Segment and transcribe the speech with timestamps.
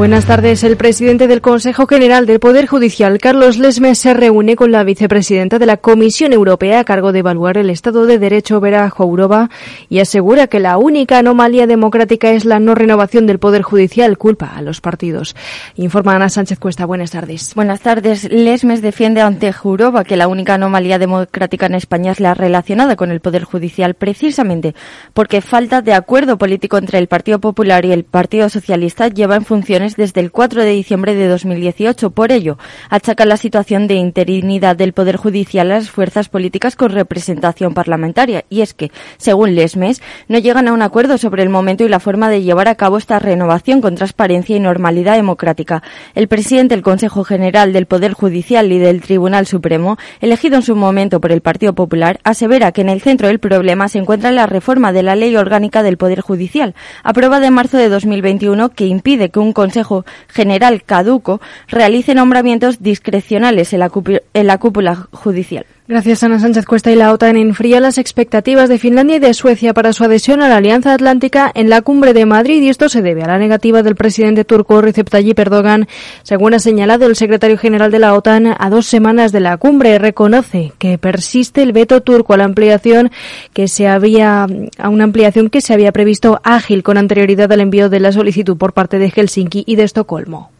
[0.00, 0.64] Buenas tardes.
[0.64, 5.58] El presidente del Consejo General del Poder Judicial, Carlos Lesmes, se reúne con la vicepresidenta
[5.58, 9.50] de la Comisión Europea a cargo de evaluar el Estado de Derecho, Vera Jourova,
[9.90, 14.54] y asegura que la única anomalía democrática es la no renovación del Poder Judicial, culpa
[14.56, 15.36] a los partidos.
[15.74, 16.86] Informa Ana Sánchez Cuesta.
[16.86, 17.54] Buenas tardes.
[17.54, 18.24] Buenas tardes.
[18.32, 23.10] Lesmes defiende ante Jourova que la única anomalía democrática en España es la relacionada con
[23.10, 24.74] el Poder Judicial, precisamente
[25.12, 29.44] porque falta de acuerdo político entre el Partido Popular y el Partido Socialista lleva en
[29.44, 32.10] funciones desde el 4 de diciembre de 2018.
[32.10, 32.58] Por ello,
[32.88, 38.44] achaca la situación de interinidad del Poder Judicial a las fuerzas políticas con representación parlamentaria.
[38.48, 42.00] Y es que, según Lesmes, no llegan a un acuerdo sobre el momento y la
[42.00, 45.82] forma de llevar a cabo esta renovación con transparencia y normalidad democrática.
[46.14, 50.76] El presidente del Consejo General del Poder Judicial y del Tribunal Supremo, elegido en su
[50.76, 54.46] momento por el Partido Popular, asevera que en el centro del problema se encuentra la
[54.46, 59.30] reforma de la Ley Orgánica del Poder Judicial, aprobada en marzo de 2021, que impide
[59.30, 63.90] que un Consejo General caduco realice nombramientos discrecionales en la,
[64.34, 65.64] en la cúpula judicial.
[65.90, 66.92] Gracias, Ana Sánchez Cuesta.
[66.92, 70.48] Y la OTAN enfría las expectativas de Finlandia y de Suecia para su adhesión a
[70.48, 72.62] la Alianza Atlántica en la cumbre de Madrid.
[72.62, 75.88] Y esto se debe a la negativa del presidente turco Recep Tayyip Erdogan.
[76.22, 79.98] Según ha señalado el secretario general de la OTAN, a dos semanas de la cumbre
[79.98, 83.10] reconoce que persiste el veto turco a la ampliación
[83.52, 84.46] que se había,
[84.78, 88.56] a una ampliación que se había previsto ágil con anterioridad al envío de la solicitud
[88.56, 90.52] por parte de Helsinki y de Estocolmo.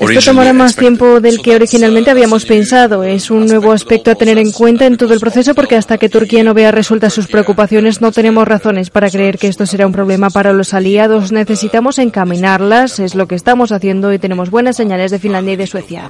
[0.00, 3.02] Uh, Esto tomará más tiempo del que originalmente habíamos pensado.
[3.02, 6.08] Es un nuevo aspecto a tener en cuenta en todo el proceso porque hasta que
[6.08, 9.92] Turquía no vea resueltas sus preocupaciones no tenemos razones para creer que esto será un
[9.92, 11.32] problema para los aliados.
[11.32, 15.66] Necesitamos encaminarlas, es lo que estamos haciendo y tenemos buenas señales de Finlandia y de
[15.66, 16.08] Suecia.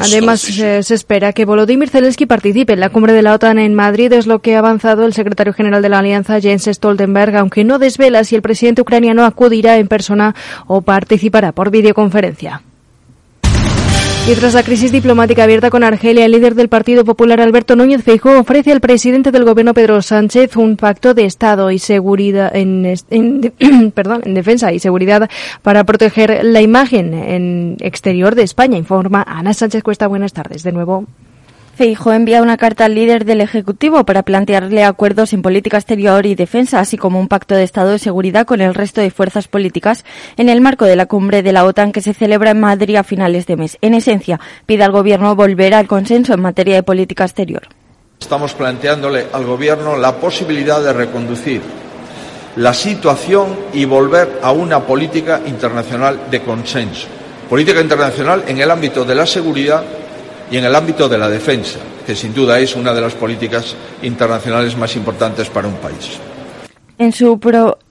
[0.00, 3.74] Además, se, se espera que Volodymyr Zelensky participe en la cumbre de la OTAN en
[3.74, 7.64] Madrid, es lo que ha avanzado el secretario general de la Alianza, Jens Stoltenberg, aunque
[7.64, 10.34] no desvela si el presidente ucraniano acude irá en persona
[10.66, 12.62] o participará por videoconferencia.
[14.28, 18.02] Y tras la crisis diplomática abierta con Argelia, el líder del Partido Popular, Alberto Núñez
[18.02, 22.92] Feijóo, ofrece al presidente del gobierno, Pedro Sánchez, un pacto de Estado y seguridad en,
[23.10, 25.30] en, perdón, en defensa y seguridad
[25.62, 30.08] para proteger la imagen en exterior de España, informa Ana Sánchez Cuesta.
[30.08, 31.06] Buenas tardes de nuevo.
[31.76, 36.34] Feijo envía una carta al líder del Ejecutivo para plantearle acuerdos en política exterior y
[36.34, 40.06] defensa, así como un pacto de Estado de seguridad con el resto de fuerzas políticas
[40.38, 43.04] en el marco de la cumbre de la OTAN que se celebra en Madrid a
[43.04, 43.76] finales de mes.
[43.82, 47.68] En esencia, pide al Gobierno volver al consenso en materia de política exterior.
[48.18, 51.60] Estamos planteándole al Gobierno la posibilidad de reconducir
[52.56, 57.06] la situación y volver a una política internacional de consenso.
[57.50, 59.84] Política internacional en el ámbito de la seguridad
[60.50, 63.74] y en el ámbito de la defensa, que sin duda es una de las políticas
[64.02, 66.18] internacionales más importantes para un país.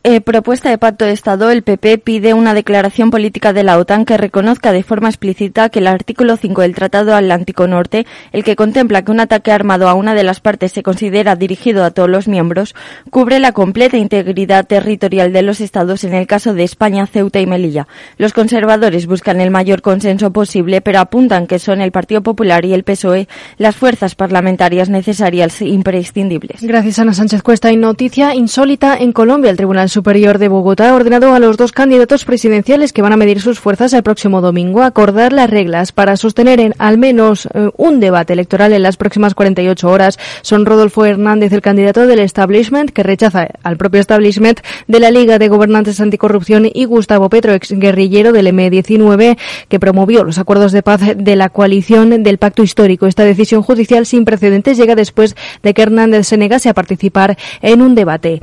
[0.08, 4.06] Eh, propuesta de pacto de Estado, el PP pide una declaración política de la OTAN
[4.06, 8.56] que reconozca de forma explícita que el artículo 5 del Tratado Atlántico Norte, el que
[8.56, 12.08] contempla que un ataque armado a una de las partes se considera dirigido a todos
[12.08, 12.76] los miembros,
[13.10, 17.48] cubre la completa integridad territorial de los Estados en el caso de España, Ceuta y
[17.48, 17.88] Melilla.
[18.20, 22.76] Los conservadores buscan el mayor consenso posible, pero apuntan que son el Partido Popular y
[22.76, 23.28] el PSOE
[23.58, 26.62] las fuerzas parlamentarias necesarias e imprescindibles.
[26.62, 27.72] Gracias, Ana Sánchez Cuesta.
[27.72, 31.72] Y noticia insólita en Colombia, el Tribunal Superior de Bogotá ha ordenado a los dos
[31.72, 36.18] candidatos presidenciales que van a medir sus fuerzas el próximo domingo acordar las reglas para
[36.18, 40.20] sostener en al menos eh, un debate electoral en las próximas 48 horas.
[40.42, 45.40] Son Rodolfo Hernández, el candidato del establishment, que rechaza al propio establishment de la Liga
[45.40, 49.38] de Gobernantes Anticorrupción, y Gustavo Petro, ex guerrillero del M19,
[49.70, 53.08] que promovió los acuerdos de paz de la coalición del Pacto Histórico.
[53.08, 57.82] Esta decisión judicial sin precedentes llega después de que Hernández se negase a participar en
[57.82, 58.42] un debate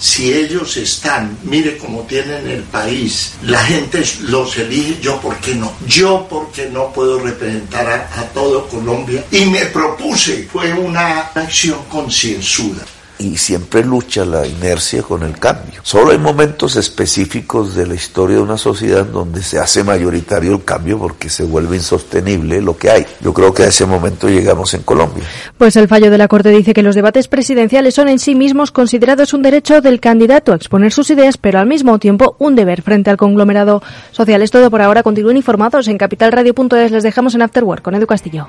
[0.00, 5.54] si ellos están, mire cómo tienen el país, la gente los elige, yo por qué
[5.54, 11.20] no, yo porque no puedo representar a, a todo Colombia y me propuse, fue una
[11.34, 12.82] acción concienzuda
[13.20, 15.80] y siempre lucha la inercia con el cambio.
[15.82, 20.64] Solo hay momentos específicos de la historia de una sociedad donde se hace mayoritario el
[20.64, 23.06] cambio porque se vuelve insostenible lo que hay.
[23.20, 25.24] Yo creo que a ese momento llegamos en Colombia.
[25.58, 28.72] Pues el fallo de la Corte dice que los debates presidenciales son en sí mismos
[28.72, 32.80] considerados un derecho del candidato a exponer sus ideas, pero al mismo tiempo un deber
[32.80, 33.82] frente al conglomerado
[34.12, 34.42] social.
[34.42, 35.02] Es todo por ahora.
[35.02, 36.90] Continúen informados en capitalradio.es.
[36.90, 38.48] Les dejamos en Afterwork con Edu Castillo.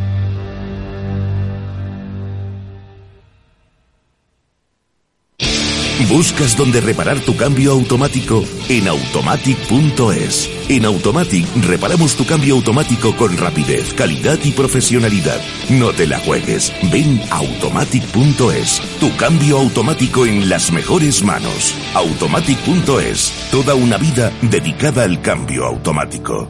[6.09, 8.43] ¿Buscas dónde reparar tu cambio automático?
[8.69, 10.49] En automatic.es.
[10.69, 15.39] En Automatic reparamos tu cambio automático con rapidez, calidad y profesionalidad.
[15.69, 16.73] No te la juegues.
[16.91, 18.81] Ven a automatic.es.
[18.99, 21.75] Tu cambio automático en las mejores manos.
[21.93, 23.31] Automatic.es.
[23.51, 26.49] Toda una vida dedicada al cambio automático.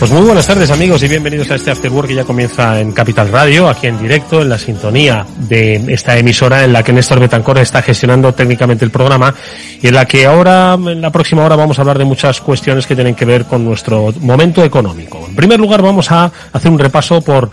[0.00, 2.92] Pues muy buenas tardes amigos y bienvenidos a este After Work que ya comienza en
[2.92, 7.20] Capital Radio, aquí en directo, en la sintonía de esta emisora en la que Néstor
[7.20, 9.34] Betancor está gestionando técnicamente el programa
[9.82, 12.86] y en la que ahora, en la próxima hora, vamos a hablar de muchas cuestiones
[12.86, 15.22] que tienen que ver con nuestro momento económico.
[15.28, 17.50] En primer lugar vamos a hacer un repaso por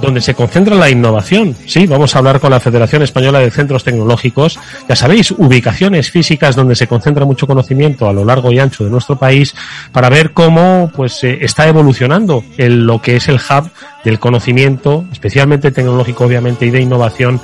[0.00, 1.56] donde se concentra la innovación.
[1.66, 4.58] Sí, vamos a hablar con la Federación Española de Centros Tecnológicos.
[4.88, 8.90] Ya sabéis, ubicaciones físicas donde se concentra mucho conocimiento a lo largo y ancho de
[8.90, 9.54] nuestro país
[9.92, 13.70] para ver cómo pues eh, está evolucionando el, lo que es el hub
[14.06, 17.40] del conocimiento, especialmente tecnológico obviamente y de innovación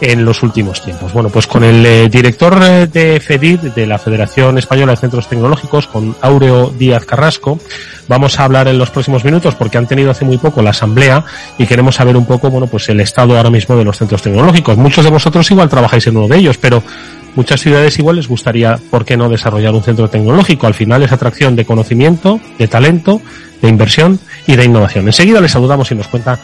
[0.00, 1.12] en los últimos tiempos.
[1.12, 5.28] Bueno, pues con el eh, director eh, de FEDID, de la Federación Española de Centros
[5.28, 7.60] Tecnológicos, con Aureo Díaz Carrasco,
[8.08, 11.22] vamos a hablar en los próximos minutos porque han tenido hace muy poco la asamblea
[11.58, 14.78] y queremos saber un poco, bueno, pues el estado ahora mismo de los centros tecnológicos.
[14.78, 16.82] Muchos de vosotros igual trabajáis en uno de ellos, pero
[17.34, 20.66] muchas ciudades igual les gustaría, ¿por qué no desarrollar un centro tecnológico?
[20.66, 23.20] Al final es atracción de conocimiento, de talento,
[23.66, 25.06] de inversión y de innovación.
[25.06, 26.38] Enseguida les saludamos y nos cuenta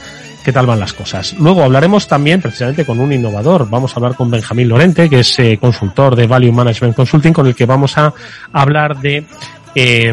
[0.45, 1.35] qué tal van las cosas.
[1.39, 3.71] Luego hablaremos también precisamente con un innovador.
[3.71, 7.47] Vamos a hablar con Benjamín Lorente, que es eh, consultor de Value Management Consulting, con
[7.47, 8.13] el que vamos a
[8.53, 9.25] hablar de
[9.75, 10.13] eh,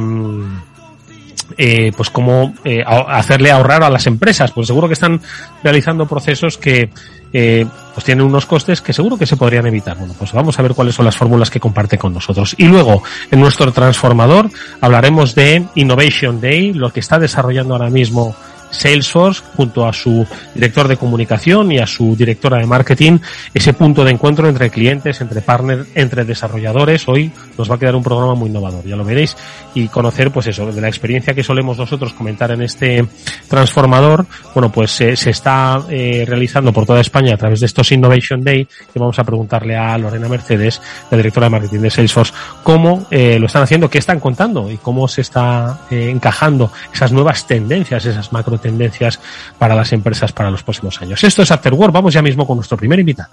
[1.57, 5.21] eh, pues cómo eh, hacerle ahorrar a las empresas, pues seguro que están
[5.63, 6.89] realizando procesos que
[7.31, 9.97] eh, pues tienen unos costes que seguro que se podrían evitar.
[9.97, 12.55] Bueno, pues vamos a ver cuáles son las fórmulas que comparte con nosotros.
[12.57, 14.49] Y luego, en nuestro transformador,
[14.81, 18.35] hablaremos de Innovation Day, lo que está desarrollando ahora mismo
[18.71, 23.19] Salesforce junto a su director de comunicación y a su directora de marketing
[23.53, 27.07] ese punto de encuentro entre clientes, entre partners, entre desarrolladores.
[27.07, 29.35] Hoy nos va a quedar un programa muy innovador, ya lo veréis,
[29.73, 33.05] y conocer pues eso, de la experiencia que solemos nosotros comentar en este
[33.47, 37.91] transformador, bueno pues eh, se está eh, realizando por toda España a través de estos
[37.91, 42.33] Innovation Day y vamos a preguntarle a Lorena Mercedes, la directora de marketing de Salesforce,
[42.63, 47.45] cómo eh, lo están haciendo, qué están contando y cómo se está encajando esas nuevas
[47.47, 49.19] tendencias, esas macro tendencias
[49.57, 51.23] para las empresas para los próximos años.
[51.23, 51.93] Esto es After Work.
[51.93, 53.31] Vamos ya mismo con nuestro primer invitado.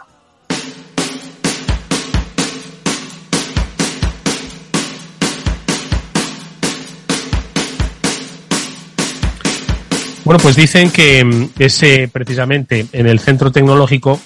[10.26, 14.20] Bueno, pues dicen que es eh, precisamente en el centro tecnológico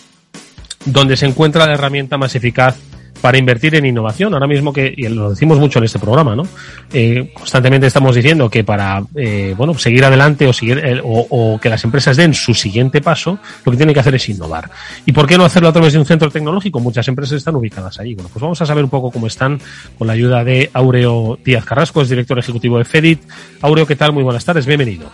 [0.86, 2.78] donde se encuentra la herramienta más eficaz
[3.20, 4.34] para invertir en innovación.
[4.34, 6.44] Ahora mismo que, y lo decimos mucho en este programa, ¿no?
[6.92, 11.60] Eh, constantemente estamos diciendo que para, eh, bueno, seguir adelante o, seguir, eh, o, o,
[11.60, 14.70] que las empresas den su siguiente paso, lo que tienen que hacer es innovar.
[15.06, 16.80] ¿Y por qué no hacerlo a través de un centro tecnológico?
[16.80, 18.14] Muchas empresas están ubicadas ahí.
[18.14, 19.60] Bueno, pues vamos a saber un poco cómo están
[19.98, 23.20] con la ayuda de Aureo Díaz Carrasco, es director ejecutivo de FEDIT.
[23.62, 24.12] Aureo, ¿qué tal?
[24.12, 25.10] Muy buenas tardes, bienvenido.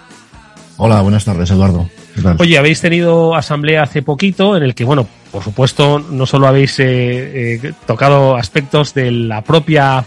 [0.79, 1.89] Hola, buenas tardes, Eduardo.
[2.39, 6.77] Oye, habéis tenido asamblea hace poquito en el que, bueno, por supuesto, no solo habéis
[6.79, 10.03] eh, tocado aspectos de la propia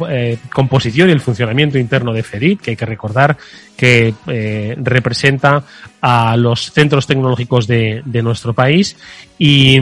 [0.51, 3.37] composición y el funcionamiento interno de FEDIT, que hay que recordar
[3.77, 4.15] que
[4.81, 5.63] representa
[6.01, 8.97] a los centros tecnológicos de, nuestro país.
[9.37, 9.79] Y,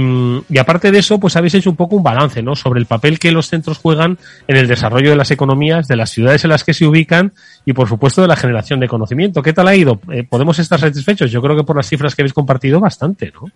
[0.50, 2.54] y, aparte de eso, pues habéis hecho un poco un balance, ¿no?
[2.54, 4.18] Sobre el papel que los centros juegan
[4.50, 7.32] en el desarrollo de las economías, de las ciudades en las que se ubican
[7.66, 9.42] y, por supuesto, de la generación de conocimiento.
[9.42, 9.98] ¿Qué tal ha ido?
[10.30, 11.32] ¿Podemos estar satisfechos?
[11.32, 13.50] Yo creo que por las cifras que habéis compartido, bastante, ¿no?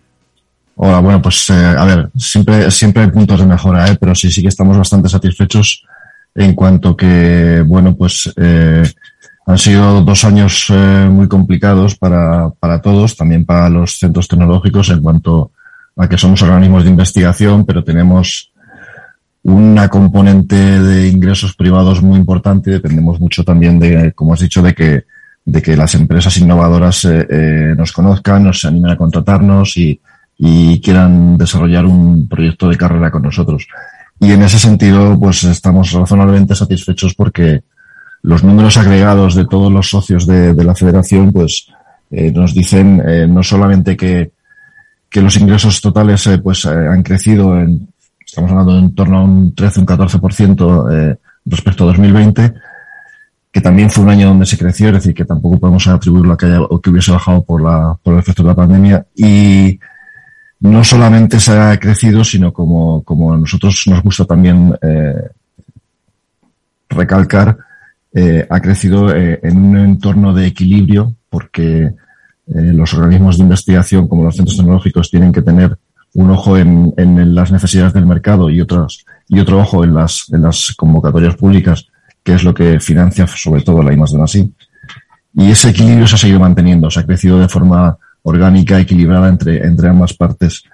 [0.84, 3.96] Hola, bueno, pues eh, a ver, siempre, siempre hay puntos de mejora, ¿eh?
[4.00, 5.84] pero sí, sí que estamos bastante satisfechos
[6.34, 8.82] en cuanto que, bueno, pues eh,
[9.46, 14.90] han sido dos años eh, muy complicados para, para todos, también para los centros tecnológicos
[14.90, 15.52] en cuanto
[15.96, 18.50] a que somos organismos de investigación, pero tenemos
[19.44, 22.72] una componente de ingresos privados muy importante.
[22.72, 25.04] Dependemos mucho también de, como has dicho, de que,
[25.44, 30.00] de que las empresas innovadoras eh, eh, nos conozcan, nos animen a contratarnos y,
[30.44, 33.68] y quieran desarrollar un proyecto de carrera con nosotros.
[34.18, 37.62] Y en ese sentido, pues estamos razonablemente satisfechos porque
[38.22, 41.68] los números agregados de todos los socios de, la federación, pues
[42.10, 44.32] eh, nos dicen eh, no solamente que,
[45.08, 47.86] que los ingresos totales eh, pues han crecido en,
[48.26, 52.52] estamos hablando en torno a un 13, un 14% respecto a 2020,
[53.52, 56.36] que también fue un año donde se creció, es decir, que tampoco podemos atribuirlo a
[56.36, 59.06] que, haya, o que hubiese bajado por, la, por el efecto de la pandemia.
[59.14, 59.78] Y
[60.62, 65.28] no solamente se ha crecido, sino como, como a nosotros nos gusta también eh,
[66.88, 67.58] recalcar,
[68.14, 71.92] eh, ha crecido eh, en un entorno de equilibrio porque eh,
[72.46, 75.76] los organismos de investigación como los centros tecnológicos tienen que tener
[76.14, 80.26] un ojo en, en las necesidades del mercado y otros y otro ojo en las,
[80.30, 81.86] en las convocatorias públicas,
[82.22, 84.52] que es lo que financia sobre todo la I
[85.34, 89.64] Y ese equilibrio se ha seguido manteniendo, se ha crecido de forma orgánica, equilibrada entre,
[89.66, 90.64] entre ambas partes.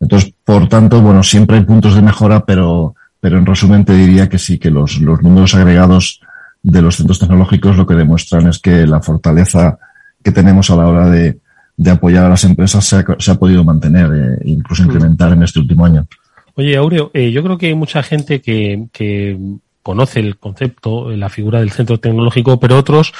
[0.00, 4.28] Entonces, por tanto, bueno, siempre hay puntos de mejora, pero, pero en resumen te diría
[4.28, 6.20] que sí, que los, los números agregados
[6.62, 9.78] de los centros tecnológicos lo que demuestran es que la fortaleza
[10.22, 11.38] que tenemos a la hora de,
[11.76, 14.86] de apoyar a las empresas se ha, se ha podido mantener e incluso mm.
[14.86, 16.06] incrementar en este último año.
[16.54, 19.38] Oye, Aureo, eh, yo creo que hay mucha gente que, que
[19.82, 23.12] conoce el concepto, la figura del centro tecnológico, pero otros,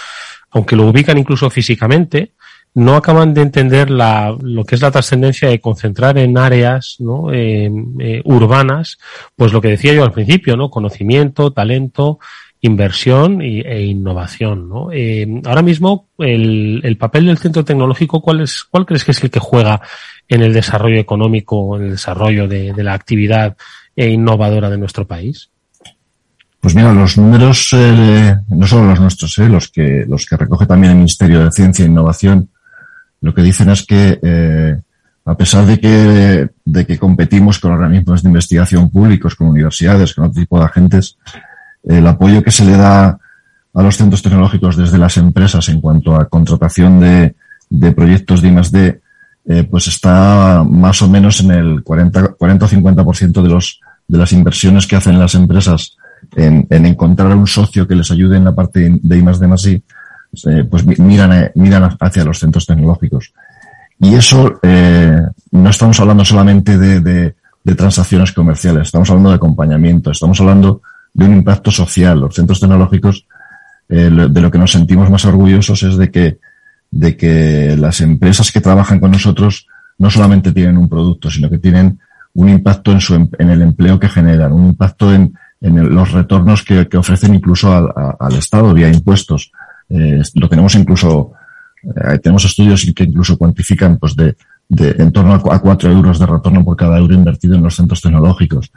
[0.51, 2.33] aunque lo ubican incluso físicamente,
[2.75, 7.33] no acaban de entender la, lo que es la trascendencia de concentrar en áreas ¿no?
[7.33, 8.99] Eh, eh, urbanas,
[9.37, 10.71] pues lo que decía yo al principio, ¿no?
[10.71, 12.19] Conocimiento, talento,
[12.61, 14.91] inversión e innovación, ¿no?
[14.91, 19.23] Eh, ahora mismo, el, el, papel del centro tecnológico, ¿cuál es, cuál crees que es
[19.23, 19.83] el que juega
[20.29, 23.57] en el desarrollo económico, en el desarrollo de, la actividad
[23.97, 25.51] innovadora de nuestro país?
[26.65, 30.65] Pues mira, los números, eh, no solo los nuestros, eh, los que los que recoge
[30.65, 32.49] también el Ministerio de Ciencia e Innovación,
[33.25, 34.77] lo que dicen es que eh,
[35.25, 40.27] a pesar de que, de que competimos con organismos de investigación públicos, con universidades, con
[40.27, 41.17] otro tipo de agentes,
[41.85, 43.19] el apoyo que se le da
[43.73, 47.35] a los centros tecnológicos desde las empresas en cuanto a contratación de,
[47.71, 49.01] de proyectos de I+D,
[49.47, 54.19] eh, pues está más o menos en el 40, 40 o 50% de los, de
[54.19, 55.97] las inversiones que hacen las empresas
[56.37, 59.83] en, en encontrar un socio que les ayude en la parte de I+D más I,
[60.47, 63.33] eh, pues miran, eh, miran hacia los centros tecnológicos.
[64.01, 65.21] Y eso eh,
[65.53, 67.35] no estamos hablando solamente de,
[67.77, 72.21] transacciones comerciales, estamos hablando de acompañamiento, estamos hablando de un impacto social.
[72.21, 73.27] Los centros tecnológicos,
[73.89, 76.39] eh, de lo que nos sentimos más orgullosos es de que,
[76.91, 79.67] de que las empresas que trabajan con nosotros
[79.99, 81.99] no solamente tienen un producto, sino que tienen
[82.35, 86.63] un impacto en, su, em, en el empleo que generan, un impacto en, los retornos
[86.63, 89.51] que, ofrecen incluso al Estado vía impuestos.
[89.89, 91.33] Eh, lo tenemos incluso,
[91.83, 94.37] eh, tenemos estudios que incluso cuantifican pues de,
[94.69, 98.01] de en torno a cuatro euros de retorno por cada euro invertido en los centros
[98.01, 98.71] tecnológicos.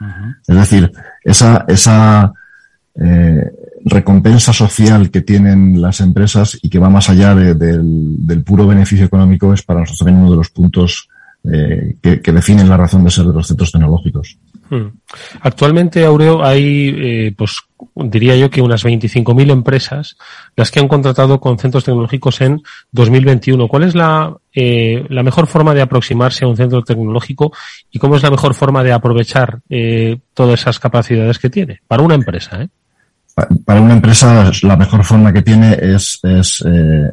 [0.46, 0.92] Es decir,
[1.24, 2.32] esa, esa
[2.94, 3.50] eh,
[3.84, 8.66] recompensa social que tienen las empresas y que va más allá de, del, del, puro
[8.66, 11.08] beneficio económico es para nosotros también uno de los puntos
[11.40, 14.36] que, que definen la razón de ser de los centros tecnológicos.
[14.70, 14.88] Hmm.
[15.40, 17.58] Actualmente, Aureo, hay, eh, pues
[17.94, 20.16] diría yo que unas 25.000 empresas
[20.56, 22.60] las que han contratado con centros tecnológicos en
[22.92, 23.68] 2021.
[23.68, 27.52] ¿Cuál es la, eh, la mejor forma de aproximarse a un centro tecnológico
[27.90, 32.02] y cómo es la mejor forma de aprovechar eh, todas esas capacidades que tiene para
[32.02, 32.62] una empresa?
[32.62, 32.68] ¿eh?
[33.64, 37.12] Para una empresa, la mejor forma que tiene es, es eh,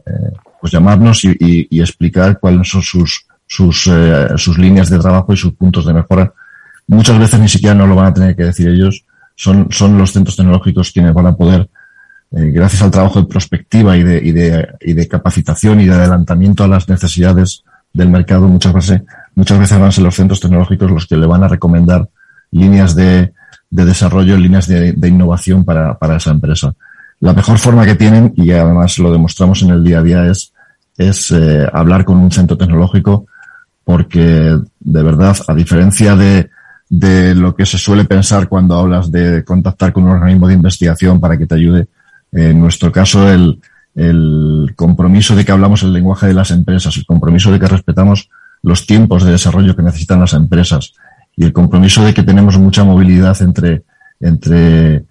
[0.59, 5.33] pues llamarnos y, y, y, explicar cuáles son sus, sus, eh, sus líneas de trabajo
[5.33, 6.33] y sus puntos de mejora
[6.88, 10.12] muchas veces ni siquiera no lo van a tener que decir ellos, son, son los
[10.12, 11.70] centros tecnológicos quienes van a poder,
[12.32, 15.94] eh, gracias al trabajo de prospectiva y de, y, de, y de capacitación y de
[15.94, 17.63] adelantamiento a las necesidades
[17.94, 19.01] del mercado, muchas veces
[19.36, 22.08] muchas veces van a ser los centros tecnológicos los que le van a recomendar
[22.51, 23.34] líneas de,
[23.70, 26.74] de desarrollo, líneas de, de innovación para, para, esa empresa.
[27.20, 30.54] La mejor forma que tienen, y además lo demostramos en el día a día, es,
[30.98, 33.25] es eh, hablar con un centro tecnológico,
[33.84, 36.50] porque de verdad, a diferencia de,
[36.98, 41.20] de lo que se suele pensar cuando hablas de contactar con un organismo de investigación
[41.20, 41.88] para que te ayude,
[42.32, 43.60] en nuestro caso el,
[43.96, 48.30] el compromiso de que hablamos el lenguaje de las empresas, el compromiso de que respetamos
[48.62, 50.94] los tiempos de desarrollo que necesitan las empresas
[51.36, 53.84] y el compromiso de que tenemos mucha movilidad entre,
[54.20, 55.06] entre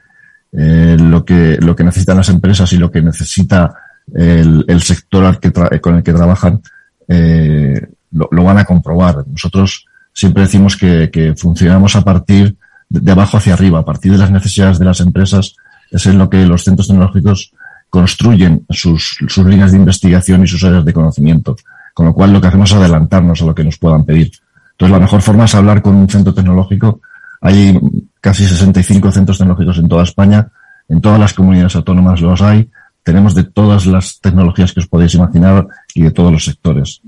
[0.53, 3.75] eh, lo, que, lo que necesitan las empresas y lo que necesita
[4.12, 6.61] el, sector que con el que trabajan,
[7.09, 9.25] eh, lo, van a comprobar.
[9.26, 12.56] Nosotros siempre decimos que, que funcionamos a partir
[12.88, 15.56] de, abajo hacia arriba, a partir de las necesidades de las empresas,
[15.90, 17.52] es en lo que los centros tecnológicos
[17.90, 21.56] construyen sus, sus líneas de investigación y sus áreas de conocimiento.
[21.92, 24.33] Con lo cual lo que hacemos es adelantarnos a lo que nos puedan pedir.
[24.73, 27.00] Entonces la mejor forma es hablar con un centro tecnológico.
[27.40, 27.78] Hay
[28.21, 30.49] casi 65 centros tecnológicos en toda España.
[30.88, 32.68] En todas las comunidades autónomas los hay
[33.04, 37.00] tenemos de todas las tecnologías que os podéis imaginar y de todos los sectores.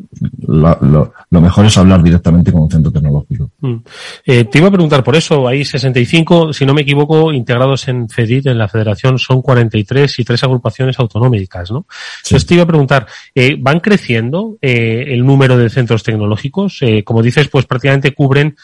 [0.46, 3.50] Lo, lo, lo mejor es hablar directamente con un centro tecnológico.
[3.60, 3.76] Mm.
[4.24, 8.08] Eh, te iba a preguntar por eso, hay 65, si no me equivoco, integrados en
[8.08, 11.86] FEDIT, en la federación, son 43 y tres agrupaciones autonómicas, ¿no?
[12.22, 12.28] Sí.
[12.28, 16.80] Entonces te iba a preguntar, eh, ¿van creciendo eh, el número de centros tecnológicos?
[17.04, 18.56] Como dices, pues prácticamente cubren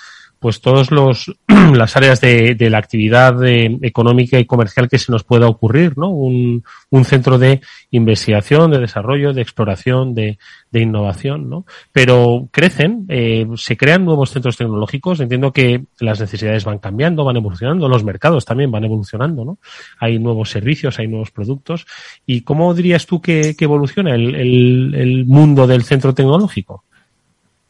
[0.43, 1.33] pues todos los
[1.73, 5.97] las áreas de, de la actividad de, económica y comercial que se nos pueda ocurrir,
[5.97, 6.11] ¿no?
[6.11, 7.61] Un, un centro de
[7.93, 10.39] investigación, de desarrollo, de exploración, de,
[10.73, 11.65] de innovación, ¿no?
[11.93, 15.21] Pero crecen, eh, se crean nuevos centros tecnológicos.
[15.21, 19.59] Entiendo que las necesidades van cambiando, van evolucionando, los mercados también van evolucionando, ¿no?
[20.01, 21.87] Hay nuevos servicios, hay nuevos productos.
[22.27, 26.83] ¿Y cómo dirías tú que, que evoluciona el, el, el mundo del centro tecnológico?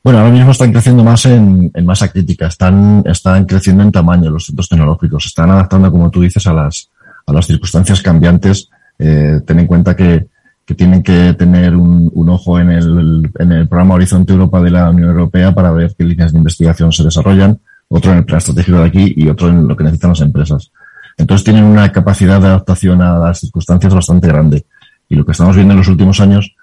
[0.05, 4.31] Bueno, ahora mismo están creciendo más en, en, masa crítica, están, están creciendo en tamaño
[4.31, 6.91] los centros tecnológicos, están adaptando, como tú dices, a las,
[7.25, 8.69] a las circunstancias cambiantes.
[8.99, 10.27] Eh, ten en cuenta que,
[10.65, 14.71] que tienen que tener un, un ojo en el, en el programa Horizonte Europa de
[14.73, 18.39] la Unión Europea para ver qué líneas de investigación se desarrollan, otro en el plan
[18.39, 20.73] estratégico de aquí y otro en lo que necesitan las empresas.
[21.17, 24.67] Entonces tienen una capacidad de adaptación a las circunstancias bastante grande.
[25.09, 26.57] Y lo que estamos viendo en los últimos años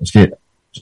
[0.00, 0.32] es que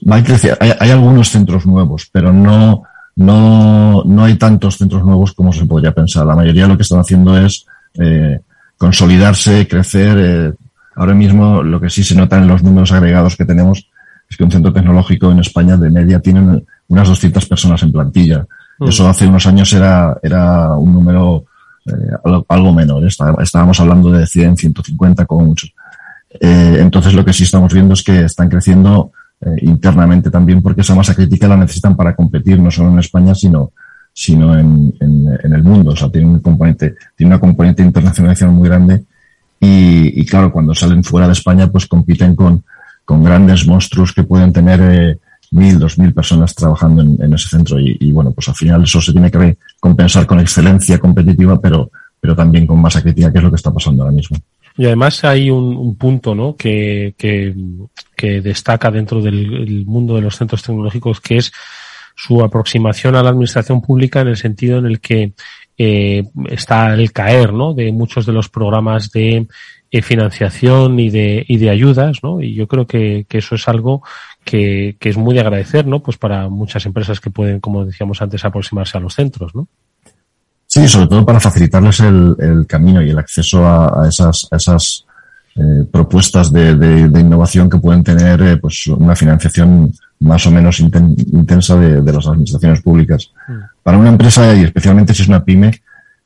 [0.09, 2.83] hay, hay, algunos centros nuevos, pero no,
[3.15, 6.25] no, no hay tantos centros nuevos como se podría pensar.
[6.25, 8.39] La mayoría lo que están haciendo es eh,
[8.77, 10.17] consolidarse, crecer.
[10.19, 10.53] Eh,
[10.95, 13.87] ahora mismo lo que sí se nota en los números agregados que tenemos
[14.29, 18.45] es que un centro tecnológico en España de media tiene unas 200 personas en plantilla.
[18.79, 18.87] Mm.
[18.87, 21.45] Eso hace unos años era, era un número
[21.85, 21.91] eh,
[22.23, 23.05] algo, algo, menor.
[23.05, 25.67] Estábamos hablando de 100, 150 como mucho.
[26.39, 29.11] Eh, entonces lo que sí estamos viendo es que están creciendo
[29.45, 33.35] eh, internamente también, porque esa masa crítica la necesitan para competir no solo en España,
[33.35, 33.71] sino,
[34.13, 35.91] sino en, en, el mundo.
[35.91, 39.03] O sea, tiene un componente, tiene una componente internacionalización muy grande
[39.59, 42.63] y, claro, cuando salen fuera de España, pues compiten con,
[43.05, 45.19] con grandes monstruos que pueden tener eh,
[45.51, 48.83] mil, dos mil personas trabajando en, en ese centro y, y, bueno, pues al final
[48.83, 53.37] eso se tiene que compensar con excelencia competitiva, pero, pero también con masa crítica, que
[53.37, 54.37] es lo que está pasando ahora mismo.
[54.75, 56.55] Y además hay un, un punto ¿no?
[56.55, 57.53] que, que,
[58.15, 61.51] que, destaca dentro del mundo de los centros tecnológicos, que es
[62.15, 65.33] su aproximación a la administración pública en el sentido en el que
[65.77, 67.73] eh, está el caer ¿no?
[67.73, 69.47] de muchos de los programas de
[69.91, 72.41] eh, financiación y de, y de ayudas, ¿no?
[72.41, 74.01] Y yo creo que, que eso es algo
[74.43, 76.01] que, que es muy de agradecer, ¿no?
[76.01, 79.67] Pues para muchas empresas que pueden, como decíamos antes, aproximarse a los centros, ¿no?
[80.73, 84.55] Sí, sobre todo para facilitarles el, el camino y el acceso a, a esas, a
[84.55, 85.05] esas
[85.55, 90.51] eh, propuestas de, de, de, innovación que pueden tener eh, pues una financiación más o
[90.51, 93.29] menos inten, intensa de, de, las administraciones públicas.
[93.47, 93.53] Mm.
[93.83, 95.79] Para una empresa, y especialmente si es una pyme,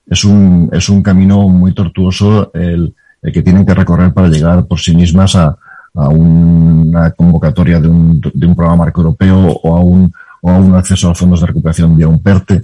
[0.09, 4.65] es un, es un camino muy tortuoso el, el que tienen que recorrer para llegar
[4.65, 5.57] por sí mismas a,
[5.93, 10.57] a una convocatoria de un, de un programa marco europeo o a un, o a
[10.57, 12.61] un acceso a fondos de recuperación vía un PERTE.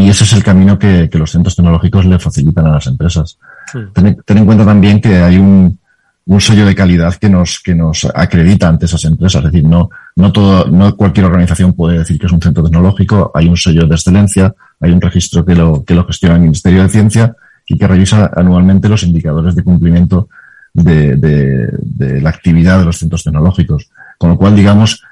[0.00, 3.38] Y ese es el camino que, que los centros tecnológicos le facilitan a las empresas.
[3.70, 3.78] Sí.
[3.92, 5.78] Ten, ten, en cuenta también que hay un,
[6.24, 9.44] un sello de calidad que nos, que nos acredita ante esas empresas.
[9.44, 13.30] Es decir, no, no todo, no cualquier organización puede decir que es un centro tecnológico.
[13.34, 16.82] Hay un sello de excelencia, hay un registro que lo, que lo gestiona el Ministerio
[16.82, 17.36] de Ciencia
[17.66, 20.28] y que revisa anualmente los indicadores de cumplimiento
[20.72, 23.90] de, de, de la actividad de los centros tecnológicos.
[24.16, 25.04] Con lo cual, digamos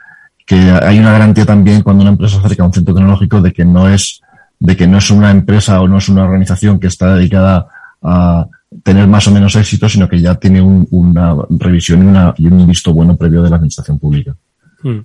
[0.46, 3.66] que hay una garantía también cuando una empresa acerca a un centro tecnológico de que
[3.66, 4.22] no es
[4.60, 7.68] de que no es una empresa o no es una organización que está dedicada
[8.02, 8.46] a
[8.82, 12.92] tener más o menos éxito, sino que ya tiene un, una revisión y, un visto
[12.92, 14.34] bueno previo de la administración pública.
[14.82, 14.98] Mm.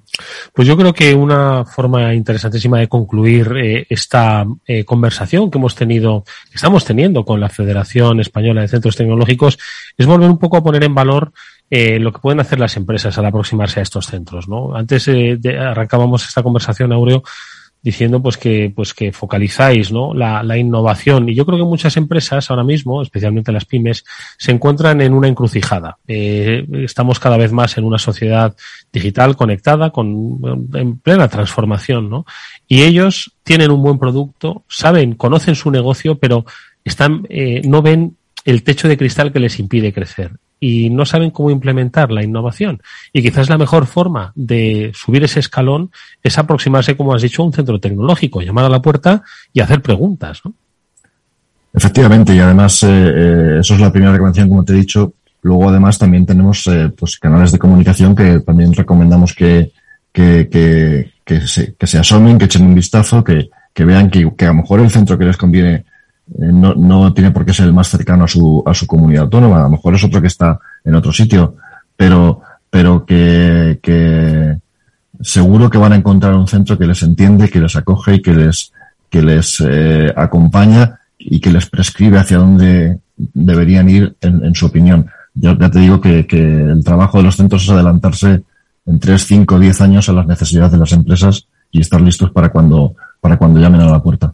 [0.54, 5.76] Pues yo creo que una forma interesantísima de concluir eh, esta eh, conversación que hemos
[5.76, 9.58] tenido, que estamos teniendo con la Federación Española de Centros Tecnológicos,
[9.98, 11.32] es volver un poco a poner en valor
[11.70, 14.48] eh, lo que pueden hacer las empresas al aproximarse a estos centros.
[14.48, 14.76] ¿no?
[14.76, 17.24] Antes de, arrancábamos esta conversación, Aureo,
[17.84, 20.14] diciendo pues que pues que focalizáis ¿no?
[20.14, 24.06] la, la, innovación y yo creo que muchas empresas ahora mismo especialmente las pymes
[24.38, 28.56] se encuentran en una encrucijada eh, estamos cada vez más en una sociedad
[28.92, 30.40] digital conectada con
[30.74, 32.26] en plena transformación ¿no?
[32.68, 36.46] y ellos tienen un buen producto saben conocen su negocio pero
[36.86, 38.16] están eh, no ven
[38.46, 40.32] el techo de cristal que les impide crecer
[40.66, 42.82] y no saben cómo implementar la innovación.
[43.12, 45.92] Y quizás la mejor forma de subir ese escalón
[46.24, 49.82] es aproximarse, como has dicho, a un centro tecnológico, llamar a la puerta y hacer
[49.82, 50.40] preguntas.
[50.46, 50.54] ¿no?
[51.74, 55.16] Efectivamente, y además eh, eh, eso es la primera recomendación, como te he dicho.
[55.42, 59.74] Luego, además, también tenemos eh, pues canales de comunicación que también recomendamos que,
[60.14, 60.48] que,
[61.26, 64.54] que, se, que se asomen, que echen un vistazo, que, que vean que, que a
[64.54, 65.84] lo mejor el centro que les conviene
[66.38, 69.60] no, no tiene por qué ser el más cercano a su, a su comunidad autónoma,
[69.60, 71.56] a lo mejor es otro que está en otro sitio,
[71.96, 74.58] pero, pero que, que
[75.22, 78.34] seguro que van a encontrar un centro que les entiende, que les acoge y que
[78.34, 78.72] les,
[79.10, 85.08] que les eh, acompaña y que les prescribe hacia dónde deberían ir en, su opinión.
[85.36, 88.44] Ya, ya te digo que, que, el trabajo de los centros es adelantarse
[88.86, 92.50] en 3, 5, 10 años a las necesidades de las empresas y estar listos para
[92.50, 94.34] cuando, para cuando llamen a la puerta.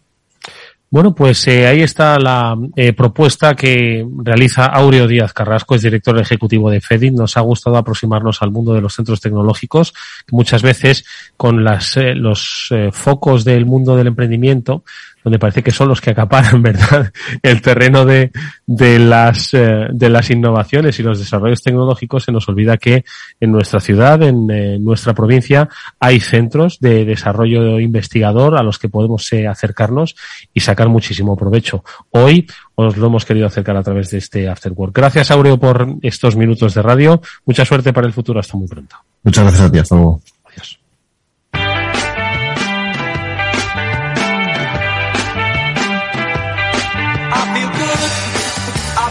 [0.91, 6.17] Bueno, pues eh, ahí está la eh, propuesta que realiza Aureo Díaz Carrasco, es director
[6.17, 7.13] ejecutivo de FEDIN.
[7.13, 9.93] Nos ha gustado aproximarnos al mundo de los centros tecnológicos,
[10.25, 11.05] que muchas veces
[11.37, 14.83] con las, eh, los eh, focos del mundo del emprendimiento
[15.23, 18.31] donde parece que son los que acaparan, ¿verdad?, el terreno de,
[18.65, 23.03] de las, eh, de las innovaciones y los desarrollos tecnológicos, se nos olvida que
[23.39, 28.89] en nuestra ciudad, en eh, nuestra provincia, hay centros de desarrollo investigador a los que
[28.89, 30.15] podemos eh, acercarnos
[30.53, 31.83] y sacar muchísimo provecho.
[32.11, 34.95] Hoy os lo hemos querido acercar a través de este Afterwork.
[34.95, 37.21] Gracias, Aureo, por estos minutos de radio.
[37.45, 38.39] Mucha suerte para el futuro.
[38.39, 38.95] Hasta muy pronto.
[39.23, 39.79] Muchas gracias a ti.
[39.79, 40.21] Hasta luego.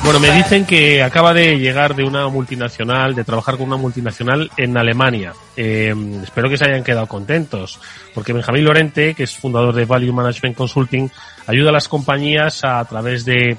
[0.09, 4.51] Bueno, me dicen que acaba de llegar de una multinacional, de trabajar con una multinacional
[4.57, 5.35] en Alemania.
[5.55, 7.79] Eh, espero que se hayan quedado contentos,
[8.15, 11.11] porque Benjamín Lorente, que es fundador de Value Management Consulting,
[11.47, 13.59] ayuda a las compañías a, través de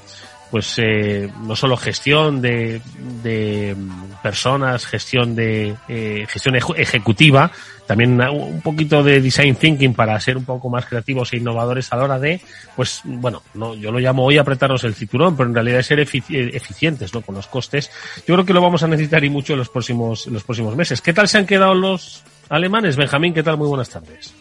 [0.49, 2.81] pues eh, no solo gestión de,
[3.21, 3.75] de
[4.23, 7.51] personas, gestión de eh, gestión ejecutiva,
[7.89, 11.95] también un poquito de design thinking para ser un poco más creativos e innovadores a
[11.95, 12.39] la hora de,
[12.75, 15.99] pues bueno, no, yo lo llamo hoy apretarnos el cinturón, pero en realidad es ser
[15.99, 17.21] eficientes, ¿no?
[17.21, 17.89] Con los costes.
[18.27, 20.75] Yo creo que lo vamos a necesitar y mucho en los próximos, en los próximos
[20.75, 21.01] meses.
[21.01, 22.95] ¿Qué tal se han quedado los alemanes?
[22.95, 23.57] Benjamín, ¿qué tal?
[23.57, 24.35] Muy buenas tardes.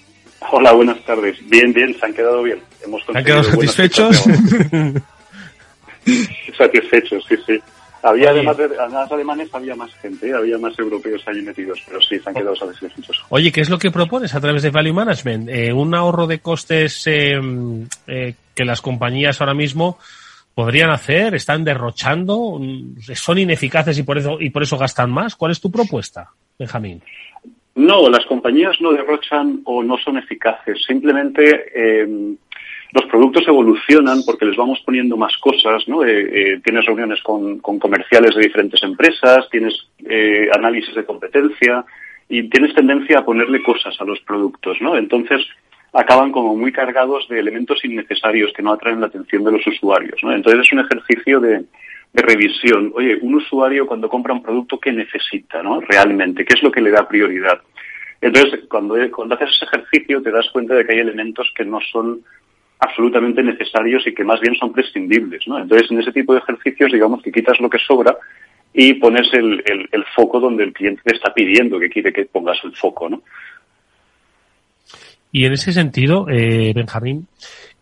[0.52, 1.38] Hola, buenas tardes.
[1.48, 2.60] Bien, bien, se han quedado bien.
[2.84, 4.24] Hemos ¿Han quedado satisfechos?
[6.58, 7.58] satisfechos, sí, sí.
[8.02, 12.18] Había además, de, además alemanes, había más gente, había más europeos ahí metidos, pero sí,
[12.18, 13.24] se han quedado satisfechos.
[13.28, 15.48] Oye, ¿qué es lo que propones a través de Value Management?
[15.48, 17.38] Eh, un ahorro de costes eh,
[18.06, 19.98] eh, que las compañías ahora mismo
[20.54, 22.60] podrían hacer, están derrochando,
[23.14, 25.36] son ineficaces y por eso y por eso gastan más.
[25.36, 27.00] ¿Cuál es tu propuesta, Benjamín?
[27.78, 30.82] No, las compañías no derrochan o no son eficaces.
[30.84, 32.34] Simplemente eh,
[32.92, 36.04] los productos evolucionan porque les vamos poniendo más cosas, ¿no?
[36.04, 39.74] Eh, eh, tienes reuniones con, comerciales de diferentes empresas, tienes
[40.08, 41.84] eh, análisis de competencia
[42.28, 44.96] y tienes tendencia a ponerle cosas a los productos, ¿no?
[44.96, 45.46] Entonces
[45.92, 50.18] acaban como muy cargados de elementos innecesarios que no atraen la atención de los usuarios,
[50.22, 50.32] ¿no?
[50.32, 51.64] Entonces es un ejercicio de,
[52.14, 52.90] revisión.
[52.96, 55.80] Oye, un usuario cuando compra un producto, ¿qué necesita, no?
[55.80, 57.60] Realmente, ¿qué es lo que le da prioridad?
[58.20, 62.22] Entonces, cuando haces ese ejercicio te das cuenta de que hay elementos que no son
[62.78, 65.46] absolutamente necesarios y que más bien son prescindibles.
[65.46, 65.58] ¿no?
[65.58, 68.16] Entonces, en ese tipo de ejercicios, digamos que quitas lo que sobra
[68.72, 72.58] y pones el, el, foco donde el cliente te está pidiendo que quiere que pongas
[72.64, 73.08] el foco.
[73.08, 73.22] ¿no?
[75.32, 77.26] Y en ese sentido, eh, Benjamín,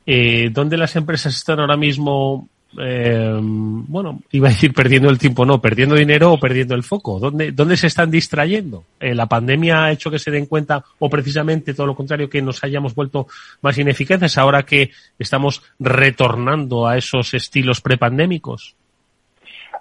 [0.06, 2.48] eh, ¿dónde las empresas están ahora mismo
[2.80, 7.18] eh, bueno, iba a decir perdiendo el tiempo, no, perdiendo dinero o perdiendo el foco.
[7.18, 8.84] ¿Dónde, dónde se están distrayendo?
[9.00, 12.42] Eh, ¿La pandemia ha hecho que se den cuenta o precisamente todo lo contrario, que
[12.42, 13.26] nos hayamos vuelto
[13.62, 18.74] más ineficaces ahora que estamos retornando a esos estilos prepandémicos?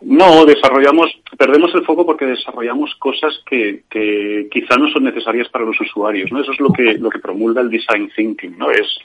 [0.01, 5.65] No, desarrollamos, perdemos el foco porque desarrollamos cosas que, que quizá no son necesarias para
[5.65, 6.41] los usuarios, ¿no?
[6.41, 8.71] Eso es lo que, lo que promulga el design thinking, ¿no?
[8.71, 8.99] Es,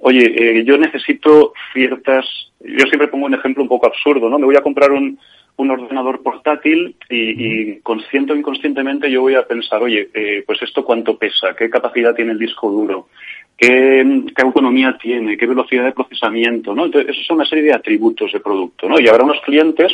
[0.00, 2.26] oye, eh, yo necesito ciertas,
[2.60, 4.38] yo siempre pongo un ejemplo un poco absurdo, ¿no?
[4.38, 5.18] Me voy a comprar un,
[5.56, 10.84] un ordenador portátil y, consciente o inconscientemente yo voy a pensar, oye, eh, pues esto
[10.84, 13.08] cuánto pesa, qué capacidad tiene el disco duro,
[13.56, 14.02] qué,
[14.42, 16.86] autonomía tiene, qué velocidad de procesamiento, ¿no?
[16.86, 18.98] Entonces, eso es una serie de atributos de producto, ¿no?
[18.98, 19.92] Y habrá unos clientes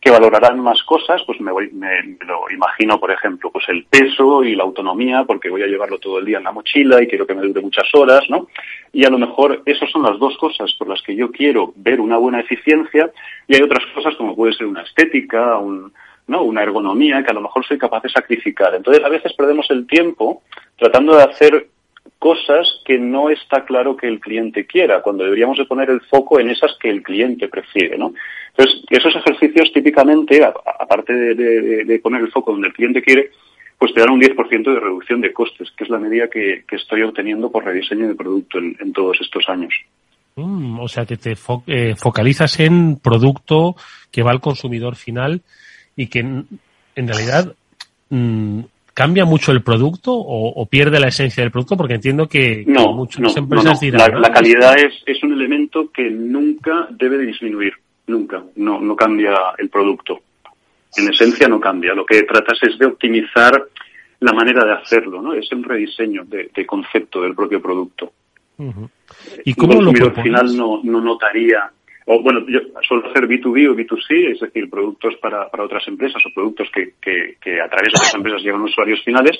[0.00, 4.44] que valorarán más cosas, pues me, voy, me, lo imagino, por ejemplo, pues el peso
[4.44, 7.26] y la autonomía, porque voy a llevarlo todo el día en la mochila y quiero
[7.26, 8.46] que me dure muchas horas, ¿no?
[8.92, 12.00] Y a lo mejor esas son las dos cosas por las que yo quiero ver
[12.00, 13.10] una buena eficiencia
[13.48, 15.92] y hay otras cosas como puede ser una estética, un,
[16.28, 16.42] ¿no?
[16.42, 18.74] una ergonomía que a lo mejor soy capaz de sacrificar.
[18.74, 20.42] Entonces a veces perdemos el tiempo
[20.76, 21.68] tratando de hacer
[22.18, 26.40] cosas que no está claro que el cliente quiera, cuando deberíamos de poner el foco
[26.40, 28.12] en esas que el cliente prefiere, ¿no?
[28.56, 33.30] Entonces, esos ejercicios típicamente, aparte de, poner el foco donde el cliente quiere,
[33.78, 37.02] pues te dan un 10% de reducción de costes, que es la medida que, estoy
[37.02, 39.72] obteniendo por rediseño de producto en, todos estos años.
[40.34, 41.34] Mm, o sea, que te
[41.68, 43.76] eh, focalizas en producto
[44.10, 45.42] que va al consumidor final
[45.94, 46.48] y que en,
[46.96, 47.54] realidad
[48.10, 48.62] mm,
[48.98, 51.76] ¿Cambia mucho el producto o, pierde la esencia del producto?
[51.76, 54.20] Porque entiendo que, muchas empresas dirán...
[54.20, 57.74] La, calidad es, es, un elemento que nunca debe de disminuir,
[58.08, 58.42] nunca.
[58.56, 60.18] No, no cambia el producto.
[60.96, 61.94] En esencia no cambia.
[61.94, 63.68] Lo que tratas es de optimizar
[64.18, 65.32] la manera de hacerlo, ¿no?
[65.32, 68.12] Es un rediseño de, concepto del propio producto.
[69.44, 71.70] ¿Y cómo lo al final no, no notaría
[72.10, 76.22] o bueno, yo suelo hacer B2B o B2C, es decir, productos para, para otras empresas
[76.24, 79.38] o productos que, que, a través de esas empresas llegan a usuarios finales,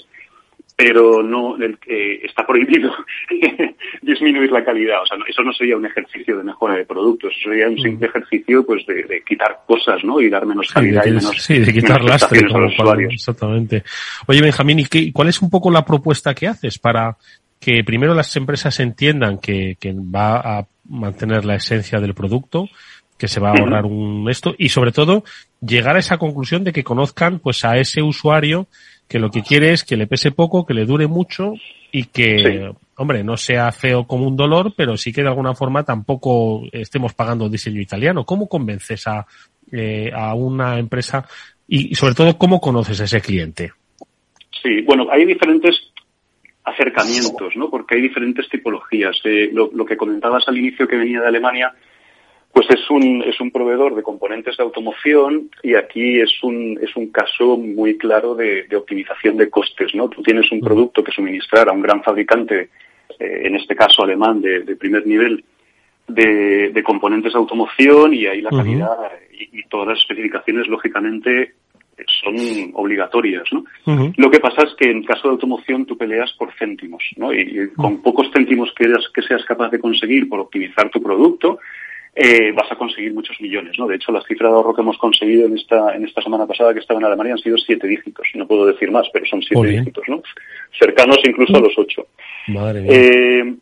[0.77, 1.79] pero no el,
[2.23, 2.93] está prohibido
[4.03, 5.03] disminuir la calidad.
[5.03, 8.07] O sea, eso no sería un ejercicio de mejora de productos, eso sería un simple
[8.07, 10.21] ejercicio pues de, quitar cosas, ¿no?
[10.21, 13.15] Y dar menos calidad y menos Sí, de quitar lastre a los usuarios.
[13.15, 13.83] Exactamente.
[14.27, 17.17] Oye, Benjamín, ¿y qué, cuál es un poco la propuesta que haces para
[17.59, 22.69] que primero las empresas entiendan que, que va a mantener la esencia del producto,
[23.17, 25.25] que se va a ahorrar un esto y sobre todo
[25.61, 28.69] llegar a esa conclusión de que conozcan pues a ese usuario
[29.09, 31.55] que lo que quiere es que le pese poco, que le dure mucho
[31.91, 35.83] y que, hombre, no sea feo como un dolor, pero sí que de alguna forma
[35.83, 38.25] tampoco estemos pagando diseño italiano.
[38.25, 39.27] ¿Cómo convences a,
[39.73, 41.27] eh, a una empresa
[41.67, 43.73] y, sobre todo cómo conoces a ese cliente?
[44.63, 45.77] Sí, bueno, hay diferentes
[46.69, 47.71] acercamientos, ¿no?
[47.71, 49.19] Porque hay diferentes tipologías.
[49.25, 51.73] Eh, lo, que comentabas al inicio que venía de Alemania,
[52.53, 56.95] pues es un, es un proveedor de componentes de automoción y aquí es un, es
[56.97, 60.09] un caso muy claro de, optimización de costes, ¿no?
[60.09, 62.71] Tú tienes un producto que suministrar a un gran fabricante,
[63.19, 65.45] eh, en este caso alemán de, primer nivel,
[66.07, 68.97] de, componentes de automoción y ahí la calidad
[69.33, 71.55] y, y todas las especificaciones, lógicamente,
[72.07, 73.65] son obligatorias, ¿no?
[74.17, 77.33] Lo que pasa es que en caso de automoción tú peleas por céntimos, ¿no?
[77.33, 81.59] Y, con pocos céntimos que, que seas capaz de conseguir por optimizar tu producto,
[82.21, 83.87] eh, vas a conseguir muchos millones, ¿no?
[83.87, 86.75] De hecho, las cifras de ahorro que hemos conseguido en esta, en esta semana pasada
[86.75, 88.27] que estaba en Alemania han sido siete dígitos.
[88.35, 90.21] No puedo decir más, pero son siete dígitos, ¿no?
[90.77, 92.09] Cercanos incluso a los ocho.
[92.49, 92.93] Madre mía.
[92.93, 93.55] Eh,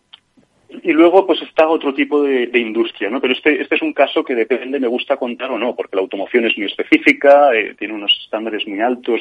[0.69, 3.21] y luego, pues está otro tipo de, industria, ¿no?
[3.21, 6.03] Pero este, este es un caso que depende, me gusta contar o no, porque la
[6.03, 9.21] automoción es muy específica, eh, tiene unos estándares muy altos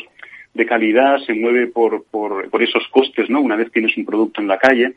[0.54, 3.42] de calidad, se mueve por, por, por esos costes, ¿no?
[3.42, 4.94] Una vez tienes un producto en la calle.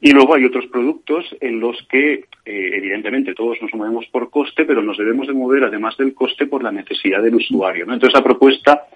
[0.00, 4.64] Y luego hay otros productos en los que, eh, evidentemente, todos nos movemos por coste,
[4.64, 7.94] pero nos debemos de mover, además del coste, por la necesidad del usuario, ¿no?
[7.94, 8.86] Entonces, la propuesta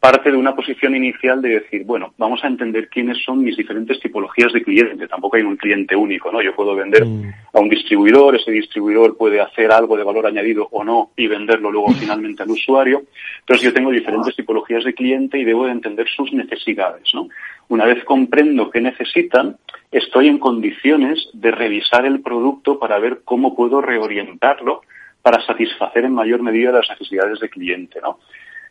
[0.00, 4.00] parte de una posición inicial de decir, bueno, vamos a entender quiénes son mis diferentes
[4.00, 5.06] tipologías de cliente.
[5.06, 6.40] Tampoco hay un cliente único, ¿no?
[6.40, 7.34] Yo puedo vender mm.
[7.52, 11.70] a un distribuidor, ese distribuidor puede hacer algo de valor añadido o no y venderlo
[11.70, 13.02] luego finalmente al usuario.
[13.40, 17.28] Entonces yo tengo diferentes tipologías de cliente y debo de entender sus necesidades, ¿no?
[17.68, 19.58] Una vez comprendo qué necesitan,
[19.92, 24.80] estoy en condiciones de revisar el producto para ver cómo puedo reorientarlo
[25.20, 28.18] para satisfacer en mayor medida las necesidades del cliente, ¿no?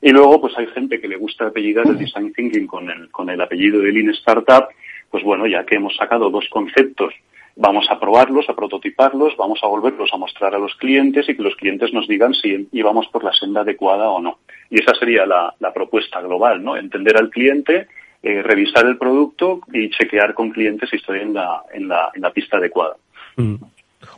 [0.01, 3.29] Y luego, pues hay gente que le gusta apellidar el design thinking con el, con
[3.29, 4.67] el apellido de Lean Startup,
[5.09, 7.13] pues bueno, ya que hemos sacado dos conceptos,
[7.55, 11.43] vamos a probarlos, a prototiparlos, vamos a volverlos a mostrar a los clientes y que
[11.43, 14.39] los clientes nos digan si íbamos por la senda adecuada o no.
[14.69, 16.77] Y esa sería la, propuesta global, ¿no?
[16.77, 17.87] Entender al cliente,
[18.23, 22.21] eh, revisar el producto y chequear con clientes si estoy en la, en la, en
[22.21, 22.95] la pista adecuada.
[23.35, 23.55] Mm.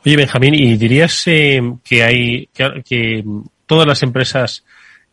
[0.06, 2.48] Oye, Benjamín, ¿y dirías eh, que hay
[2.88, 3.24] que
[3.66, 4.64] todas las empresas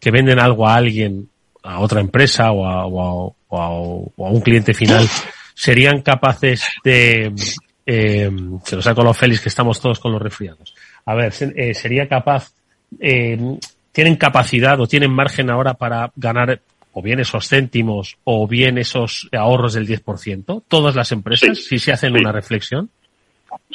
[0.00, 1.28] que venden algo a alguien,
[1.62, 5.06] a otra empresa o a, o a, un cliente final,
[5.54, 7.32] serían capaces de,
[7.84, 8.30] eh,
[8.64, 10.74] se lo saco a los Félix que estamos todos con los resfriados.
[11.06, 12.52] A ver, eh, sería capaz,
[13.00, 13.38] eh,
[13.92, 16.60] tienen capacidad o tienen margen ahora para ganar
[16.92, 21.92] o bien esos céntimos o bien esos ahorros del 10%, todas las empresas, si se
[21.92, 22.90] hacen una reflexión.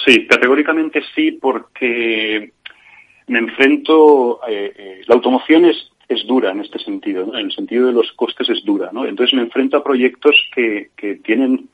[0.06, 2.52] Sí, categóricamente sí, porque
[3.28, 7.94] me enfrento, eh, la automoción es es dura en este sentido, en el sentido de
[7.94, 9.06] los costes es dura, ¿no?
[9.06, 11.70] Entonces me enfrento a proyectos que, que tienen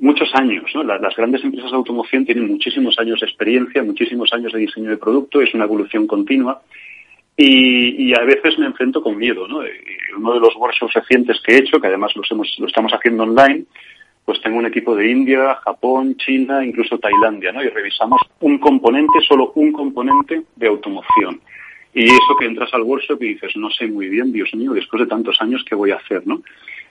[0.00, 0.82] muchos años, ¿no?
[0.82, 4.96] Las, grandes empresas de automoción tienen muchísimos años de experiencia, muchísimos años de diseño de
[4.96, 6.60] producto, es una evolución continua
[7.36, 9.60] y, a veces me enfrento con miedo, ¿no?
[10.16, 13.22] Uno de los workshops recientes que he hecho, que además los hemos, lo estamos haciendo
[13.22, 13.64] online,
[14.24, 17.62] pues tengo un equipo de India, Japón, China, incluso Tailandia, ¿no?
[17.62, 21.39] Y revisamos un componente, solo un componente de automoción.
[21.92, 25.00] Y eso que entras al workshop y dices, no sé muy bien, Dios mío, después
[25.00, 26.42] de tantos años, ¿qué voy a hacer, no?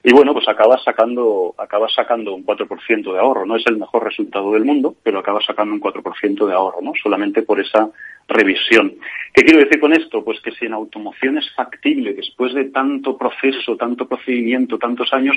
[0.03, 3.45] Y bueno, pues acabas sacando, acabas sacando un 4% de ahorro.
[3.45, 6.93] No es el mejor resultado del mundo, pero acabas sacando un 4% de ahorro, ¿no?
[7.01, 7.89] Solamente por esa
[8.27, 8.93] revisión.
[9.33, 10.23] ¿Qué quiero decir con esto?
[10.23, 15.35] Pues que si en automoción es factible, después de tanto proceso, tanto procedimiento, tantos años,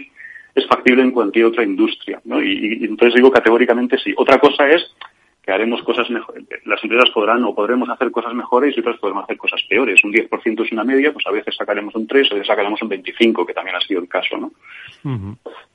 [0.55, 2.40] es factible en cualquier otra industria, ¿no?
[2.40, 4.14] Y, y entonces digo categóricamente sí.
[4.16, 4.94] Otra cosa es
[5.42, 6.44] que haremos cosas mejores.
[6.64, 10.02] Las empresas podrán o podremos hacer cosas mejores y otras podremos hacer cosas peores.
[10.05, 12.88] Un 10% es una media, pues a veces sacaremos un 3, a veces sacaremos un
[12.88, 14.52] 25, que también ha sido el caso, ¿no?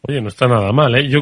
[0.07, 1.09] Oye, no está nada mal, ¿eh?
[1.09, 1.21] Yo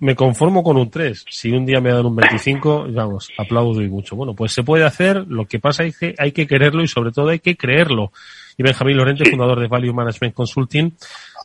[0.00, 1.24] me conformo con un 3.
[1.26, 4.14] Si un día me dan un 25, vamos, aplaudo y mucho.
[4.14, 7.12] Bueno, pues se puede hacer, lo que pasa es que hay que quererlo y sobre
[7.12, 8.12] todo hay que creerlo.
[8.58, 10.92] Y Benjamín Lorente, fundador de Value Management Consulting,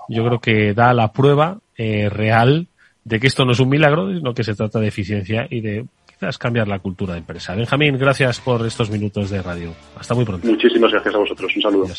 [0.10, 2.68] yo creo que da la prueba eh, real
[3.04, 5.86] de que esto no es un milagro, sino que se trata de eficiencia y de
[6.22, 7.56] quizás cambiar la cultura de empresa.
[7.56, 9.74] Benjamín, gracias por estos minutos de radio.
[9.98, 10.46] Hasta muy pronto.
[10.46, 11.52] Muchísimas gracias a vosotros.
[11.56, 11.94] Un saludo.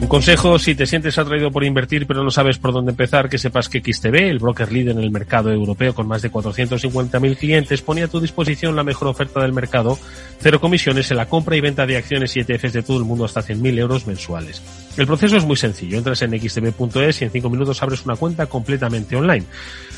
[0.00, 3.38] Un consejo, si te sientes atraído por invertir pero no sabes por dónde empezar, que
[3.38, 7.80] sepas que XTB, el broker líder en el mercado europeo con más de 450.000 clientes,
[7.80, 9.98] pone a tu disposición la mejor oferta del mercado,
[10.40, 13.24] cero comisiones en la compra y venta de acciones y ETFs de todo el mundo
[13.24, 14.62] hasta 100.000 euros mensuales.
[14.96, 18.46] El proceso es muy sencillo, entras en xtb.es y en 5 minutos abres una cuenta
[18.46, 19.46] completamente online.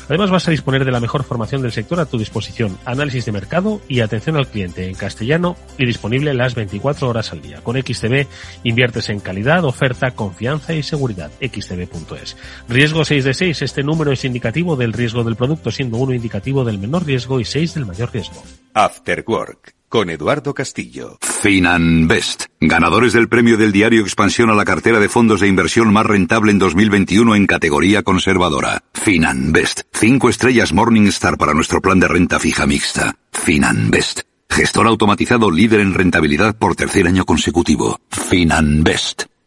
[0.07, 3.33] Además vas a disponer de la mejor formación del sector a tu disposición, análisis de
[3.33, 7.59] mercado y atención al cliente en castellano y disponible las 24 horas al día.
[7.61, 8.25] Con XTB
[8.63, 11.31] inviertes en calidad, oferta, confianza y seguridad.
[11.41, 12.37] xtb.es.
[12.67, 13.61] Riesgo 6 de 6.
[13.61, 17.45] Este número es indicativo del riesgo del producto, siendo uno indicativo del menor riesgo y
[17.45, 18.43] 6 del mayor riesgo.
[18.73, 21.17] After Work con Eduardo Castillo.
[21.21, 26.05] Finanbest, ganadores del premio del diario Expansión a la cartera de fondos de inversión más
[26.05, 28.83] rentable en 2021 en categoría conservadora.
[28.93, 33.15] Finanbest, cinco estrellas Morningstar para nuestro plan de renta fija mixta.
[33.31, 37.99] Finanbest, gestor automatizado líder en rentabilidad por tercer año consecutivo.
[38.09, 39.23] Finanbest,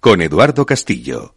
[0.00, 1.34] con Eduardo Castillo.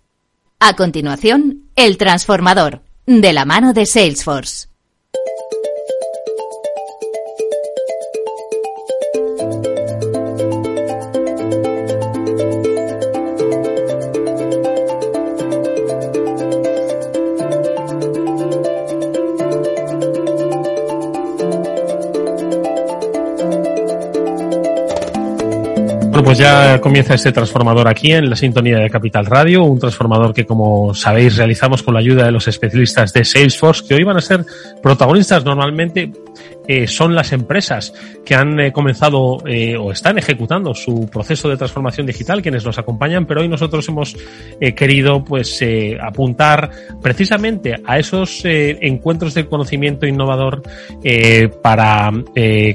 [0.60, 4.70] A continuación, El Transformador, de la mano de Salesforce.
[26.34, 30.48] Pues ya comienza este transformador aquí en la sintonía de Capital Radio, un transformador que
[30.48, 34.22] como sabéis realizamos con la ayuda de los especialistas de Salesforce, que hoy van a
[34.22, 34.44] ser
[34.82, 36.12] protagonistas normalmente
[36.68, 37.94] eh, son las empresas
[38.26, 42.78] que han eh, comenzado eh, o están ejecutando su proceso de transformación digital, quienes nos
[42.78, 44.16] acompañan, pero hoy nosotros hemos
[44.60, 46.70] eh, querido pues eh, apuntar
[47.02, 50.62] precisamente a esos encuentros de conocimiento innovador
[51.62, 52.12] para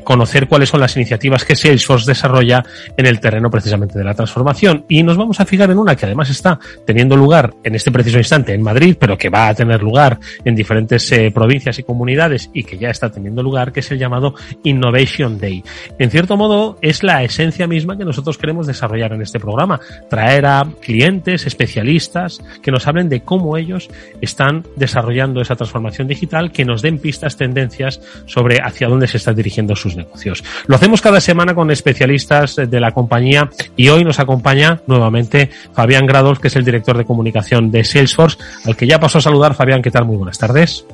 [0.05, 2.65] conocer cuáles son las iniciativas que Salesforce desarrolla
[2.97, 4.85] en el terreno precisamente de la transformación.
[4.89, 8.19] Y nos vamos a fijar en una que además está teniendo lugar en este preciso
[8.19, 12.63] instante en Madrid, pero que va a tener lugar en diferentes provincias y comunidades y
[12.65, 15.63] que ya está teniendo lugar, que es el llamado Innovation Day.
[16.01, 19.79] En cierto modo, es la esencia misma que nosotros queremos desarrollar en este programa.
[20.11, 23.89] Traer a clientes, especialistas, que nos hablen de cómo ellos
[24.21, 29.37] están desarrollando esa transformación digital, que nos den pistas, tendencias sobre hacia dónde se están
[29.37, 30.43] dirigiendo sus negocios.
[30.67, 36.05] Lo hacemos cada semana con especialistas de la compañía y hoy nos acompaña nuevamente Fabián
[36.05, 39.55] Gradolf, que es el director de comunicación de Salesforce, al que ya paso a saludar.
[39.55, 40.05] Fabián, ¿qué tal?
[40.05, 40.85] Muy buenas tardes.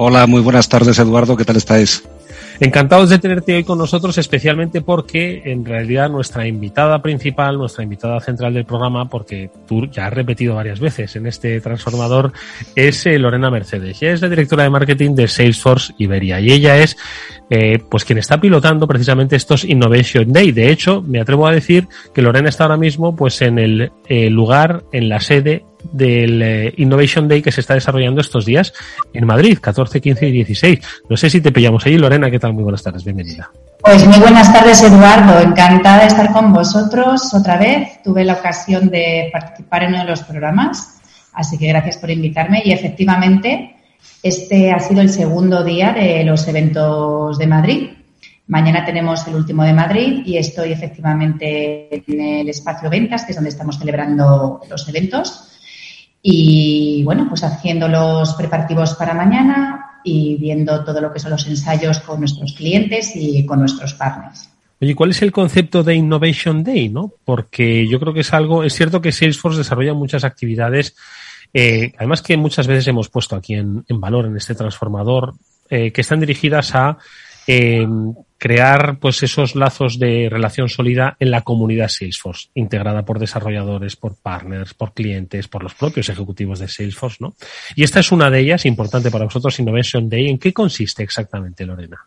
[0.00, 1.36] Hola, muy buenas tardes, Eduardo.
[1.36, 2.08] ¿Qué tal estáis?
[2.60, 8.20] Encantados de tenerte hoy con nosotros, especialmente porque en realidad nuestra invitada principal, nuestra invitada
[8.20, 12.32] central del programa, porque tú ya has repetido varias veces en este transformador,
[12.76, 14.00] es eh, Lorena Mercedes.
[14.00, 16.96] Ella es la directora de marketing de Salesforce Iberia y ella es
[17.50, 20.52] eh, pues quien está pilotando precisamente estos Innovation Day.
[20.52, 24.30] De hecho, me atrevo a decir que Lorena está ahora mismo pues en el eh,
[24.30, 28.72] lugar, en la sede del eh, Innovation Day que se está desarrollando estos días
[29.12, 30.78] en Madrid, 14, 15 y 16.
[31.08, 31.98] No sé si te pillamos ahí.
[31.98, 32.52] Lorena, ¿qué tal?
[32.52, 33.50] Muy buenas tardes, bienvenida.
[33.80, 35.40] Pues muy buenas tardes, Eduardo.
[35.40, 38.02] Encantada de estar con vosotros otra vez.
[38.02, 41.00] Tuve la ocasión de participar en uno de los programas,
[41.32, 42.62] así que gracias por invitarme.
[42.64, 43.76] Y efectivamente,
[44.22, 47.90] este ha sido el segundo día de los eventos de Madrid.
[48.48, 53.36] Mañana tenemos el último de Madrid y estoy efectivamente en el espacio Ventas, que es
[53.36, 55.57] donde estamos celebrando los eventos.
[56.22, 61.46] Y bueno, pues haciendo los preparativos para mañana y viendo todo lo que son los
[61.46, 64.50] ensayos con nuestros clientes y con nuestros partners.
[64.80, 66.88] Oye, ¿cuál es el concepto de Innovation Day?
[66.88, 67.12] ¿no?
[67.24, 70.96] Porque yo creo que es algo, es cierto que Salesforce desarrolla muchas actividades,
[71.52, 75.34] eh, además que muchas veces hemos puesto aquí en, valor en este transformador,
[75.68, 76.98] eh, que están dirigidas a
[77.46, 77.86] eh,
[78.38, 84.14] crear pues esos lazos de relación sólida en la comunidad Salesforce, integrada por desarrolladores, por
[84.14, 87.34] partners, por clientes, por los propios ejecutivos de Salesforce, ¿no?
[87.74, 90.28] Y esta es una de ellas, importante para vosotros, Innovation Day.
[90.28, 91.98] ¿En qué consiste exactamente, Lorena?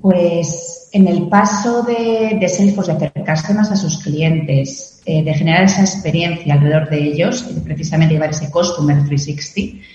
[0.00, 5.64] Pues en el paso de, Salesforce de acercarse más a sus clientes, eh, de generar
[5.64, 9.86] esa experiencia alrededor de ellos, precisamente llevar ese Customer 360,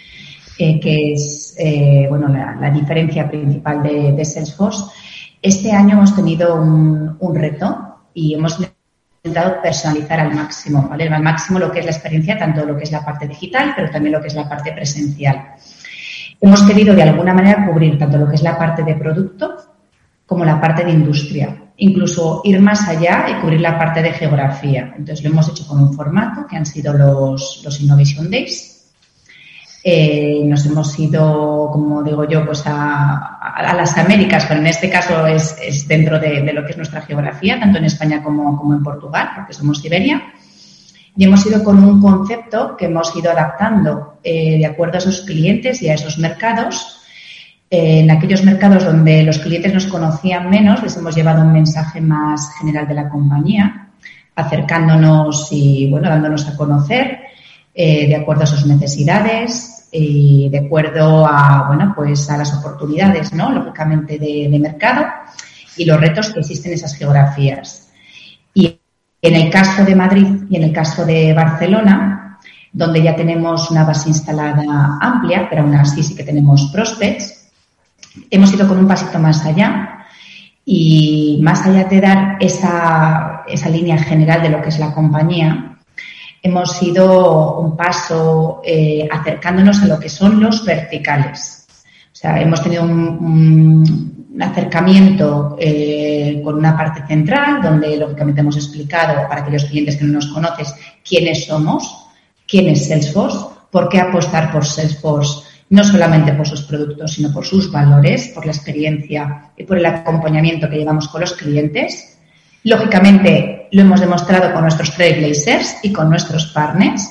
[0.60, 4.86] eh, que es eh, bueno la, diferencia principal de Salesforce,
[5.42, 11.08] este año hemos tenido un, reto y hemos intentado personalizar al máximo, ¿vale?
[11.08, 13.92] Al máximo lo que es la experiencia, tanto lo que es la parte digital, pero
[13.92, 15.54] también lo que es la parte presencial.
[16.40, 19.58] Hemos querido de alguna manera cubrir tanto lo que es la parte de producto
[20.26, 24.94] como la parte de industria, incluso ir más allá y cubrir la parte de geografía.
[24.98, 28.77] Entonces lo hemos hecho con un formato que han sido los, los Innovation Days,
[29.90, 35.26] eh, nos hemos ido, como digo yo, pues a, las Américas, pero en este caso
[35.26, 39.54] es, dentro de, lo que es nuestra geografía, tanto en España como, en Portugal, porque
[39.54, 40.34] somos Iberia.
[41.16, 45.22] Y hemos ido con un concepto que hemos ido adaptando eh, de acuerdo a esos
[45.22, 47.00] clientes y a esos mercados.
[47.70, 52.02] Eh, en aquellos mercados donde los clientes nos conocían menos, les hemos llevado un mensaje
[52.02, 53.88] más general de la compañía,
[54.36, 57.20] acercándonos y, bueno, dándonos a conocer
[57.74, 59.77] de acuerdo a sus necesidades,
[60.50, 63.52] de acuerdo a, bueno, pues a las oportunidades, ¿no?
[63.52, 65.06] Lógicamente de, mercado
[65.76, 67.89] y los retos que existen en esas geografías.
[68.54, 68.80] Y
[69.22, 72.39] en el caso de Madrid y en el caso de Barcelona,
[72.72, 77.50] donde ya tenemos una base instalada amplia, pero aún así sí que tenemos prospects,
[78.30, 80.06] hemos ido con un pasito más allá
[80.66, 85.66] y más allá de dar esa, esa línea general de lo que es la compañía,
[86.42, 91.68] hemos ido un paso eh, acercándonos a lo que son los verticales.
[92.12, 99.28] O sea, hemos tenido un, acercamiento eh, con una parte central, donde lógicamente hemos explicado
[99.28, 100.76] para aquellos clientes que no nos conoces
[101.08, 102.08] quiénes somos,
[102.48, 103.40] quién es Salesforce,
[103.72, 108.46] por qué apostar por Salesforce, no solamente por sus productos, sino por sus valores, por
[108.46, 112.16] la experiencia y por el acompañamiento que llevamos con los clientes
[112.68, 117.09] Lógicamente, lo hemos demostrado con nuestros trailblazers y con nuestros partners.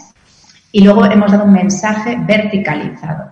[0.71, 3.31] Y luego hemos dado un mensaje verticalizado.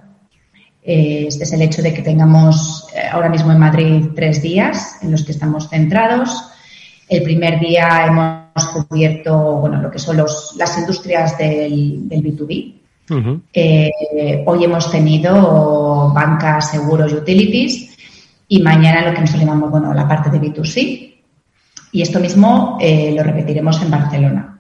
[0.83, 4.97] Eh, este es el hecho de que tengamos eh, ahora mismo en Madrid tres días
[5.03, 6.49] en los que estamos centrados.
[7.11, 12.75] El primer día hemos cubierto bueno, lo que son los, las industrias del, B2B.
[13.53, 17.99] Eh, hoy hemos tenido banca, seguros y utilities
[18.49, 21.14] y mañana lo que nos llamamos bueno, la parte de B2C,
[21.95, 24.51] y esto mismo eh, lo repetiremos en Barcelona.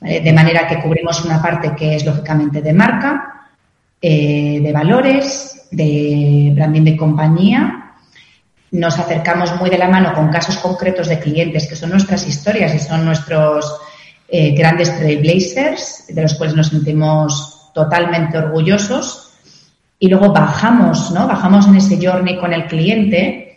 [0.00, 3.38] De manera que cubrimos una parte que es lógicamente de marca,
[4.00, 7.94] eh, de valores, de branding de compañía.
[8.70, 12.72] Nos acercamos muy de la mano con casos concretos de clientes que son nuestras historias
[12.76, 13.80] y son nuestros
[14.28, 19.32] eh, grandes trailblazers, de los cuales nos sentimos totalmente orgullosos
[19.98, 21.26] y luego bajamos, ¿no?
[21.26, 23.47] Bajamos en ese journey con el cliente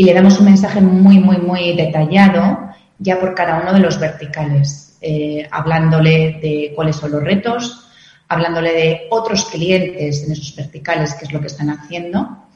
[0.00, 4.00] y le damos un mensaje muy, muy, muy detallado ya por cada uno de los
[4.00, 7.84] verticales, eh, hablándole de cuáles son los retos,
[8.26, 12.46] hablándole de otros clientes en esos verticales, qué es lo que están haciendo,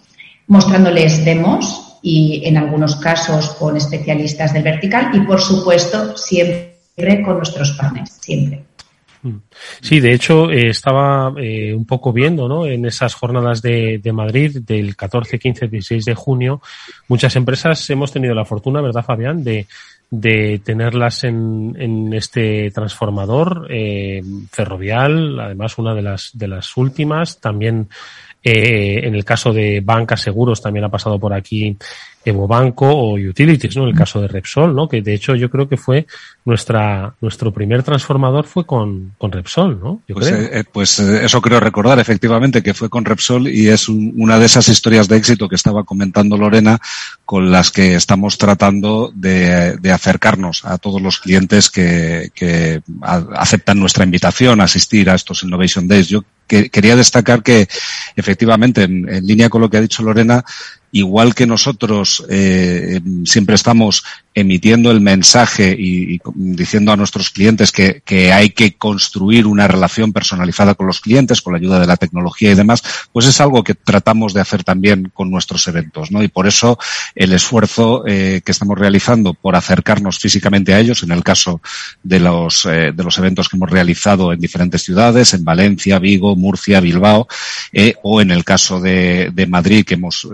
[0.47, 7.37] mostrándoles demos y en algunos casos con especialistas del vertical y, por supuesto, siempre con
[7.37, 8.65] nuestros partners, siempre.
[9.25, 9.41] Mm.
[9.81, 12.67] Sí, de hecho, eh, estaba eh, un poco viendo, ¿no?
[12.67, 16.61] En esas jornadas de, de, Madrid, del 14, 15, 16 de junio,
[17.09, 19.67] muchas empresas hemos tenido la fortuna, ¿verdad, Fabián?, de,
[20.11, 27.41] de tenerlas en, en este transformador eh, ferrovial, además una de las, de las últimas,
[27.41, 27.89] también
[28.47, 31.79] eh, en el caso de bancas seguros también ha pasado por aquí
[32.27, 33.85] Evo Banco o Utilities, ¿no?
[33.85, 34.87] En el caso de Repsol, ¿no?
[34.87, 36.07] Que de hecho yo creo que fue
[36.45, 40.03] nuestra, nuestro primer transformador fue con, con Repsol, ¿no?
[40.07, 40.41] Yo pues, creo.
[40.41, 44.13] Eh, eh pues eh, eso creo recordar, efectivamente, que fue con Repsol y es un,
[44.17, 46.79] una de esas historias de éxito que estaba comentando Lorena
[47.25, 53.25] con las que estamos tratando de, de acercarnos a todos los clientes que, que a,
[53.37, 56.09] aceptan nuestra invitación a asistir a estos Innovation Days.
[56.09, 57.69] Yo que, quería destacar que
[58.17, 60.45] efectivamente, en, en línea con lo que ha dicho Lorena,
[60.95, 68.03] igual que nosotros eh, siempre estamos emitiendo el mensaje y, diciendo a nuestros clientes que,
[68.33, 72.53] hay que construir una relación personalizada con los clientes, con la ayuda de la tecnología
[72.53, 72.83] y demás,
[73.13, 76.23] pues es algo que tratamos de hacer también con nuestros eventos, ¿no?
[76.23, 76.79] Y por eso
[77.17, 81.61] el esfuerzo eh, que estamos realizando por acercarnos físicamente a ellos, en el caso
[82.05, 86.37] de los, eh, de los eventos que hemos realizado en diferentes ciudades, en Valencia, Vigo,
[86.37, 87.27] Murcia, Bilbao,
[88.03, 90.29] o en el caso de, de Madrid, que hemos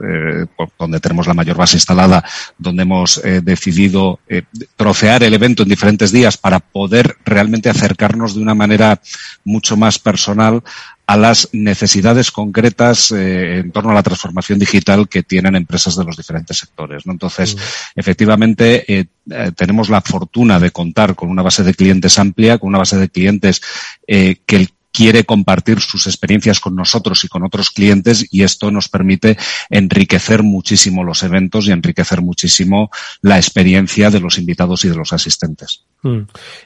[0.79, 2.25] donde tenemos la mayor base instalada,
[2.59, 4.43] donde hemos eh, decidido eh,
[4.77, 9.01] trocear el evento en diferentes días para poder realmente acercarnos de una manera
[9.45, 10.63] mucho más personal
[11.11, 16.05] a las necesidades concretas eh, en torno a la transformación digital que tienen empresas de
[16.05, 17.05] los diferentes sectores.
[17.05, 17.11] ¿no?
[17.11, 17.57] Entonces,
[17.97, 22.69] efectivamente, eh, eh, tenemos la fortuna de contar con una base de clientes amplia, con
[22.69, 23.61] una base de clientes
[24.07, 28.89] que el quiere compartir sus experiencias con nosotros y con otros clientes y esto nos
[28.89, 29.37] permite
[29.69, 32.91] enriquecer muchísimo los eventos y enriquecer muchísimo
[33.23, 35.85] la experiencia de los invitados y de los asistentes.
[36.03, 36.23] Hmm.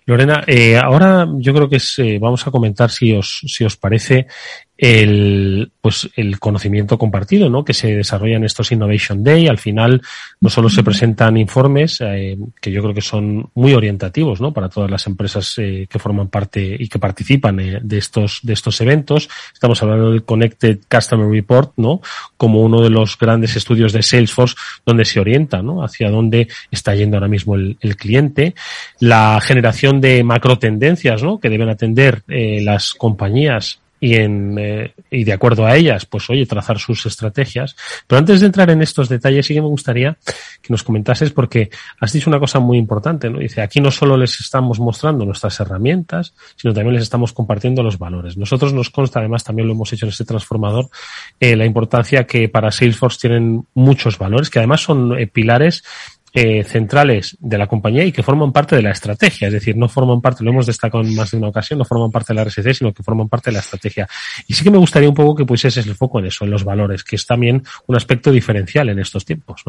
[0.06, 3.76] Lorena, eh, ahora yo creo que es, eh, vamos a comentar si os, si os
[3.76, 4.26] parece
[4.76, 7.64] el, pues el conocimiento compartido, ¿no?
[7.64, 9.46] Que se desarrolla en estos Innovation Day.
[9.46, 10.02] Al final,
[10.40, 14.52] no solo se presentan informes, eh, que yo creo que son muy orientativos, ¿no?
[14.52, 18.52] Para todas las empresas eh, que forman parte y que participan eh, de estos, de
[18.52, 19.28] estos eventos.
[19.52, 22.00] Estamos hablando del Connected Customer Report, ¿no?
[22.36, 25.84] Como uno de los grandes estudios de Salesforce donde se orienta, ¿no?
[25.84, 28.54] Hacia dónde está yendo ahora mismo el, el cliente.
[28.98, 31.38] La generación de macro tendencias, ¿no?
[31.38, 36.28] Que deben atender eh, las compañías y, en, eh, y de acuerdo a ellas, pues
[36.28, 37.74] oye, trazar sus estrategias.
[38.06, 40.18] Pero antes de entrar en estos detalles, sí que me gustaría
[40.60, 41.70] que nos comentases porque
[42.00, 43.38] has dicho una cosa muy importante, ¿no?
[43.38, 47.98] Dice, aquí no solo les estamos mostrando nuestras herramientas, sino también les estamos compartiendo los
[47.98, 48.36] valores.
[48.36, 50.90] Nosotros nos consta, además también lo hemos hecho en este transformador,
[51.40, 55.82] eh, la importancia que para Salesforce tienen muchos valores, que además son eh, pilares
[56.36, 59.46] eh, centrales de la compañía y que forman parte de la estrategia.
[59.46, 62.10] Es decir, no forman parte, lo hemos destacado en más de una ocasión, no forman
[62.10, 64.08] parte de la RSC, sino que forman parte de la estrategia.
[64.48, 66.64] Y sí que me gustaría un poco que pusieses el foco en eso, en los
[66.64, 69.62] valores, que es también un aspecto diferencial en estos tiempos.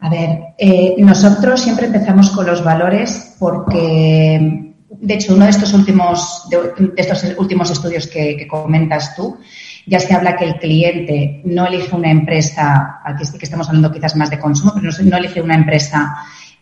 [0.00, 5.72] A ver, eh, nosotros siempre empezamos con los valores porque, de hecho, uno de estos
[5.72, 9.38] últimos, de, estos últimos estudios que comentas tú,
[9.86, 13.92] ya se habla que el cliente no elige una empresa, aquí sí que estamos hablando
[13.92, 16.16] quizás más de consumo, pero no, elige una empresa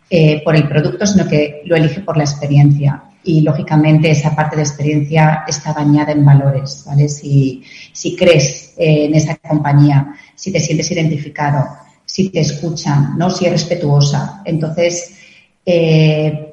[0.09, 3.03] eh, por el producto, sino que lo elige por la experiencia.
[3.25, 7.07] Y lógicamente esa parte de experiencia está bañada en valores, ¿vale?
[7.07, 7.63] Si,
[7.93, 11.65] si crees eh, en esa compañía, si te sientes identificado,
[12.05, 13.29] si te escuchan, ¿no?
[13.29, 14.41] Si es respetuosa.
[14.43, 15.15] Entonces,
[15.65, 16.52] eh,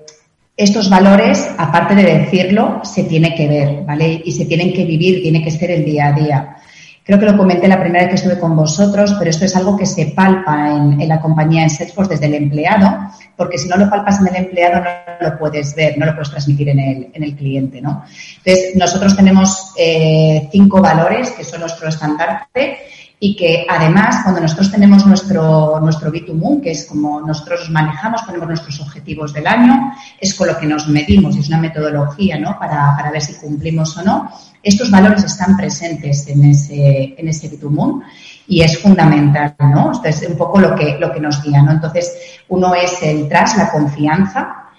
[0.60, 4.20] estos valores, aparte de decirlo, se tiene que ver, ¿vale?
[4.24, 6.56] Y se tienen que vivir, tiene que ser el día a día.
[7.02, 9.76] Creo que lo comenté la primera vez que estuve con vosotros, pero esto es algo
[9.76, 13.88] que se palpa en, la compañía en Salesforce desde el empleado, porque si no lo
[13.88, 17.24] palpas en el empleado no lo puedes ver, no lo puedes transmitir en el, en
[17.24, 18.04] el cliente, ¿no?
[18.44, 22.78] Entonces, nosotros tenemos eh, cinco valores que son nuestro estandarte
[23.22, 28.48] y que además cuando nosotros tenemos nuestro, nuestro B2Moon, que es como nosotros manejamos, ponemos
[28.48, 32.58] nuestros objetivos del año, es con lo que nos medimos, es una metodología ¿no?
[32.58, 34.30] para, para ver si cumplimos o no.
[34.62, 38.02] Estos valores están presentes en ese, en ese B2Moon
[38.48, 39.92] y es fundamental, ¿no?
[39.92, 41.72] Esto es un poco lo que, lo que nos guía, ¿no?
[41.72, 44.69] Entonces, uno es el trust, la confianza,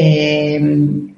[0.00, 0.60] eh,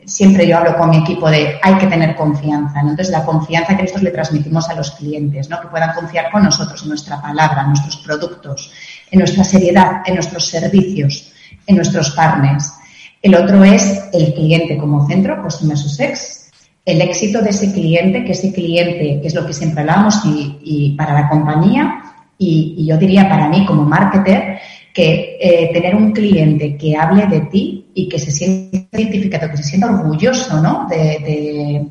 [0.06, 2.90] siempre yo hablo con mi equipo de hay que tener confianza, ¿no?
[2.90, 5.60] Entonces, la confianza que nosotros le transmitimos a los clientes, ¿no?
[5.60, 8.72] Que puedan confiar con nosotros, en nuestra palabra, en nuestros productos,
[9.10, 11.30] en nuestra seriedad, en nuestros servicios,
[11.66, 12.72] en nuestros partners.
[13.20, 16.50] El otro es el cliente como centro, Customer Success,
[16.86, 20.94] el éxito de ese cliente, que ese cliente, que es lo que siempre hablamos, y,
[20.96, 22.02] para la compañía,
[22.38, 24.58] y, yo diría para mí como marketer,
[24.92, 29.56] que eh, tener un cliente que hable de ti y que se sienta identificado, que
[29.58, 30.86] se sienta orgulloso ¿no?
[30.88, 31.86] de,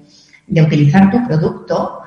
[0.48, 2.02] de, utilizar tu producto,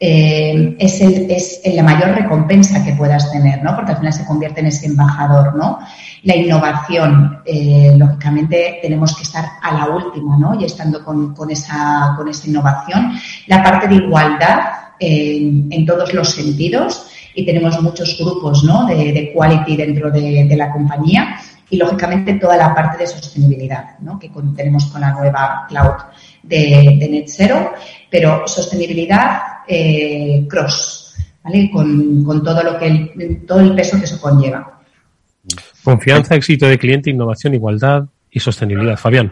[0.00, 3.74] eh, es, el, es la mayor recompensa que puedas tener, ¿no?
[3.74, 5.80] Porque al final se convierte en ese embajador, ¿no?
[6.22, 10.58] La innovación, eh, lógicamente, tenemos que estar a la última, ¿no?
[10.58, 13.12] Y estando con, con, esa, con esa innovación.
[13.48, 14.58] La parte de igualdad
[15.00, 17.08] en todos los sentidos
[17.38, 18.84] y tenemos muchos grupos, ¿no?
[18.86, 21.36] De, quality dentro de, la compañía
[21.70, 24.18] y lógicamente toda la parte de sostenibilidad ¿no?
[24.18, 25.94] que tenemos con la nueva cloud
[26.42, 27.74] de, de Net Zero,
[28.10, 31.14] pero sostenibilidad eh, cross,
[31.44, 31.70] ¿vale?
[31.72, 34.80] Con, con, todo lo que todo el peso que eso conlleva.
[35.84, 38.96] Confianza, éxito de cliente, innovación, igualdad y sostenibilidad.
[38.96, 39.30] Fabián.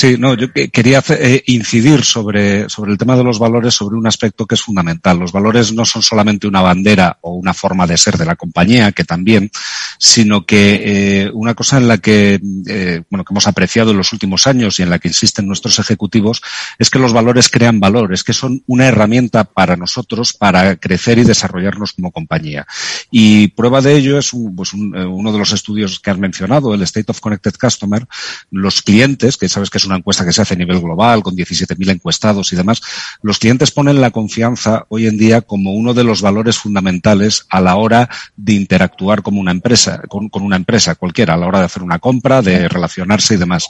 [0.00, 4.06] Sí, no, yo quería eh, incidir sobre, sobre el tema de los valores, sobre un
[4.06, 5.18] aspecto que es fundamental.
[5.18, 8.92] Los valores no son solamente una bandera o una forma de ser de la compañía,
[8.92, 9.50] que también,
[9.98, 14.12] sino que eh, una cosa en la que, eh, bueno, que hemos apreciado en los
[14.12, 16.42] últimos años y en la que insisten nuestros ejecutivos
[16.78, 21.18] es que los valores crean valor, es que son una herramienta para nosotros para crecer
[21.18, 22.68] y desarrollarnos como compañía.
[23.10, 27.10] Y prueba de ello es pues uno de los estudios que has mencionado, el State
[27.10, 28.06] of Connected Customer.
[28.52, 31.36] Los clientes, que sabes que es una encuesta que se hace a nivel global, con
[31.36, 32.80] 17.000 encuestados y demás,
[33.22, 37.60] los clientes ponen la confianza hoy en día como uno de los valores fundamentales a
[37.60, 41.64] la hora de interactuar como una empresa, con, una empresa cualquiera, a la hora de
[41.66, 43.68] hacer una compra, de relacionarse y demás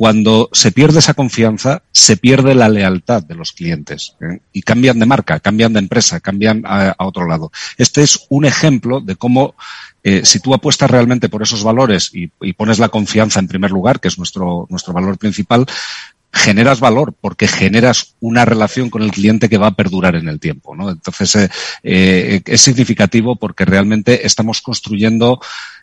[0.00, 4.40] cuando se pierde esa confianza, se pierde la lealtad de los clientes ¿eh?
[4.50, 7.52] y cambian de marca, cambian de empresa, cambian a, otro lado.
[7.76, 9.54] Este es un ejemplo de cómo
[10.02, 14.00] eh, si tú apuestas realmente por esos valores y, pones la confianza en primer lugar,
[14.00, 15.66] que es nuestro, nuestro valor principal,
[16.32, 20.40] generas valor porque generas una relación con el cliente que va a perdurar en el
[20.40, 20.74] tiempo.
[20.88, 21.50] Entonces,
[21.82, 25.40] eh, es significativo porque realmente estamos construyendo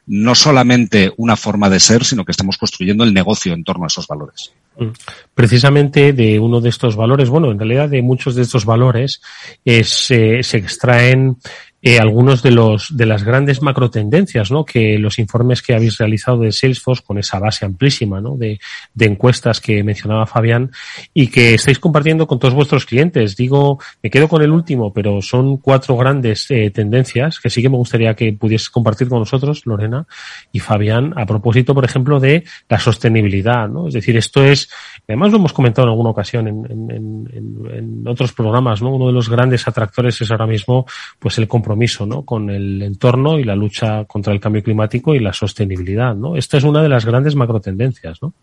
[0.07, 3.87] no solamente una forma de ser, sino que estamos construyendo el negocio en torno a
[3.87, 4.53] esos valores.
[4.77, 4.87] Mm.
[5.33, 9.21] Precisamente de uno de estos valores, bueno, en realidad de muchos de estos valores
[9.65, 11.37] es, se extraen
[11.81, 14.65] eh, algunos de los de las grandes macro tendencias, ¿no?
[14.65, 18.35] Que los informes que habéis realizado de Salesforce con esa base amplísima, ¿no?
[18.35, 18.59] De,
[18.93, 20.71] de encuestas que mencionaba Fabián
[21.13, 23.35] y que estáis compartiendo con todos vuestros clientes.
[23.35, 27.69] Digo, me quedo con el último, pero son cuatro grandes eh, tendencias que sí que
[27.69, 30.07] me gustaría que pudieses compartir con nosotros, Lorena
[30.51, 33.87] y Fabián, a propósito, por ejemplo, de la sostenibilidad, ¿no?
[33.87, 34.69] Es decir, esto es,
[35.07, 38.95] además lo hemos comentado en alguna ocasión en, en, en, en otros programas, ¿no?
[38.95, 40.85] Uno de los grandes atractores es ahora mismo,
[41.19, 45.33] pues el compromiso con el entorno y la lucha contra el cambio climático y la
[45.33, 46.15] sostenibilidad.
[46.15, 46.37] ¿no?
[46.37, 48.19] Esta es una de las grandes macrotendencias.
[48.21, 48.33] ¿no?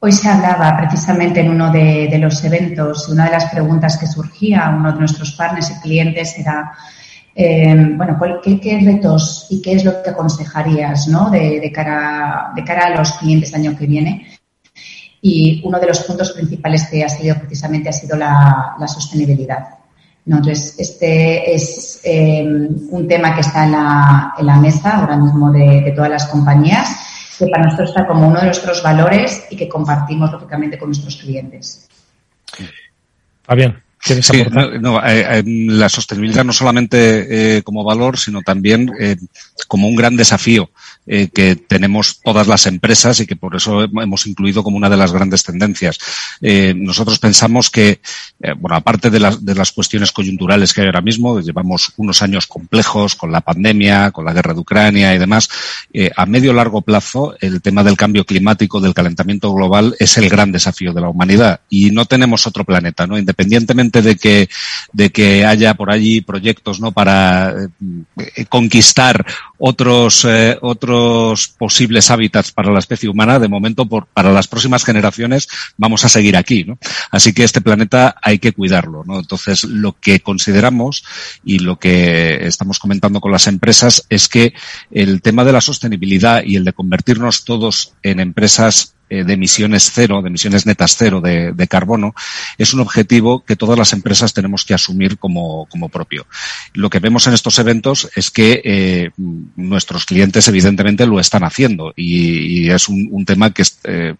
[0.00, 4.66] Hoy se hablaba precisamente en uno de, los eventos, una de las preguntas que surgía
[4.66, 6.72] a uno de nuestros partners y clientes era,
[7.34, 13.50] eh, bueno, ¿qué, retos y qué es lo que aconsejarías de, cara, a los clientes
[13.50, 14.38] el año que viene?
[15.20, 19.81] Y uno de los puntos principales que ha sido precisamente ha sido la sostenibilidad.
[20.24, 25.50] Entonces, este es eh, un tema que está en la, en la mesa ahora mismo
[25.50, 29.68] de, todas las compañías, que para nosotros está como uno de nuestros valores y que
[29.68, 31.88] compartimos, lógicamente, con nuestros clientes.
[33.42, 33.82] Fabián.
[34.04, 34.44] Sí,
[34.80, 38.90] no, eh, eh, la sostenibilidad no solamente como valor, sino también
[39.68, 40.70] como un gran desafío
[41.04, 44.96] eh, que tenemos todas las empresas y que por eso hemos incluido como una de
[44.96, 45.98] las grandes tendencias.
[46.40, 48.00] Eh, nosotros pensamos que,
[48.40, 52.22] eh, bueno, aparte de las, de las cuestiones coyunturales que hay ahora mismo, llevamos unos
[52.22, 55.48] años complejos con la pandemia, con la guerra de Ucrania y demás,
[56.16, 60.52] a medio largo plazo el tema del cambio climático, del calentamiento global es el gran
[60.52, 63.18] desafío de la humanidad y no tenemos otro planeta, ¿no?
[63.18, 64.48] Independientemente de que,
[64.92, 66.92] de que haya por allí proyectos, ¿no?
[66.92, 67.54] Para
[68.48, 69.24] conquistar
[69.64, 70.58] otros, eh,
[70.92, 76.04] otros posibles hábitats para la especie humana, de momento por, para las próximas generaciones vamos
[76.04, 76.78] a seguir aquí, ¿no?
[77.10, 79.18] Así que este planeta hay que cuidarlo, ¿no?
[79.18, 81.04] Entonces, lo que consideramos
[81.44, 84.54] y lo que estamos comentando con las empresas es que
[84.90, 89.90] el tema de la sostenibilidad y el de convertirnos todos en empresas eh, de emisiones
[89.92, 92.14] cero, de emisiones netas cero de, carbono,
[92.56, 96.24] es un objetivo que todas las empresas tenemos que asumir como, propio.
[96.72, 99.10] Lo que vemos en estos eventos es que eh,
[99.54, 104.14] nuestros clientes evidentemente lo están haciendo y, es un, tema que eh,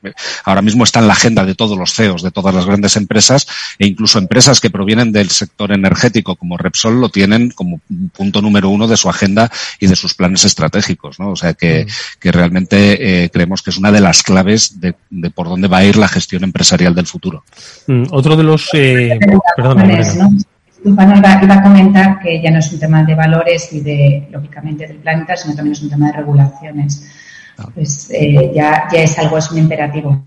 [0.44, 3.46] ahora mismo está en la agenda de todos los CEOs, de todas las grandes empresas
[3.78, 7.80] e incluso empresas que provienen del sector energético como Repsol lo tienen como
[8.12, 11.18] punto número uno de su agenda y de sus planes estratégicos.
[11.18, 11.30] ¿no?
[11.30, 12.20] O sea que, mm.
[12.20, 15.96] que realmente creemos que es una de las claves de, por dónde va a ir
[15.96, 17.44] la gestión empresarial del futuro.
[17.86, 18.68] Mm, otro de los...
[18.74, 19.18] Eh,
[19.56, 24.28] perdón, Disculpa, iba, a comentar que ya no es un tema de valores y de,
[24.32, 27.08] lógicamente, del planeta, sino también es un tema de regulaciones.
[27.56, 27.68] Ah.
[27.72, 30.26] Pues eh, ya, ya es algo, es un imperativo.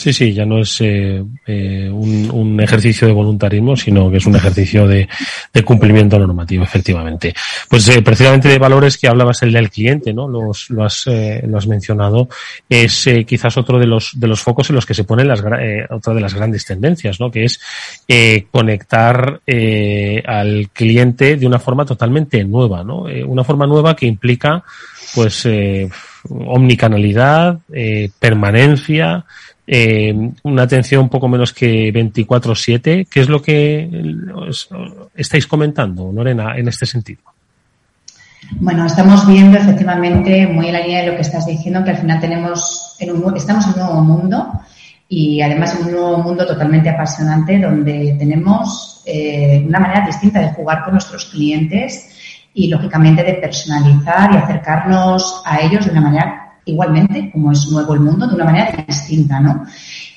[0.00, 4.34] Sí, sí, ya no es eh, eh, un, ejercicio de voluntarismo, sino que es un
[4.34, 5.06] ejercicio de,
[5.62, 7.34] cumplimiento normativo, efectivamente.
[7.68, 10.26] Pues eh, precisamente de valores que hablabas el del cliente, ¿no?
[10.26, 12.30] Los, lo, has, lo has mencionado.
[12.66, 15.42] Es quizás otro de los, de los focos en los que se ponen las,
[15.90, 17.30] otra de las grandes tendencias, ¿no?
[17.30, 17.60] Que es
[18.50, 19.42] conectar
[20.24, 23.04] al cliente de una forma totalmente nueva, ¿no?
[23.26, 24.64] una forma nueva que implica,
[25.14, 25.46] pues,
[26.30, 27.58] omnicanalidad,
[28.18, 29.26] permanencia,
[29.72, 33.06] eh, una atención un poco menos que 24/7.
[33.08, 33.88] ¿Qué es lo que
[35.14, 37.22] estáis comentando, Lorena, en este sentido?
[38.58, 41.98] Bueno, estamos viendo efectivamente muy en la línea de lo que estás diciendo, que al
[41.98, 44.52] final tenemos, estamos en un nuevo mundo
[45.08, 50.52] y además en un nuevo mundo totalmente apasionante donde tenemos eh, una manera distinta de
[50.52, 52.10] jugar con nuestros clientes
[52.54, 57.94] y lógicamente de personalizar y acercarnos a ellos de una manera igualmente, como es nuevo
[57.94, 59.66] el mundo, de una manera distinta, ¿no?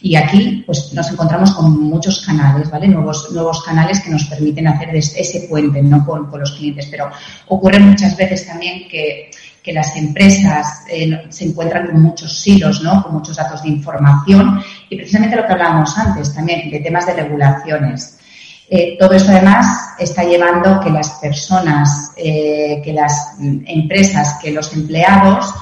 [0.01, 2.87] Y aquí, pues, nos encontramos con muchos canales, ¿vale?
[2.89, 6.05] Nuevos, nuevos canales que nos permiten hacer ese puente, ¿no?
[6.05, 6.87] Con, los clientes.
[6.91, 7.09] Pero
[7.47, 9.31] ocurre muchas veces también que,
[9.67, 13.01] las empresas eh, se encuentran con muchos silos, ¿no?
[13.01, 17.13] Con muchos datos de información y precisamente lo que hablábamos antes también, de temas de
[17.13, 18.19] regulaciones.
[18.69, 24.73] Eh, todo eso además está llevando que las personas, eh, que las empresas, que los
[24.73, 25.53] empleados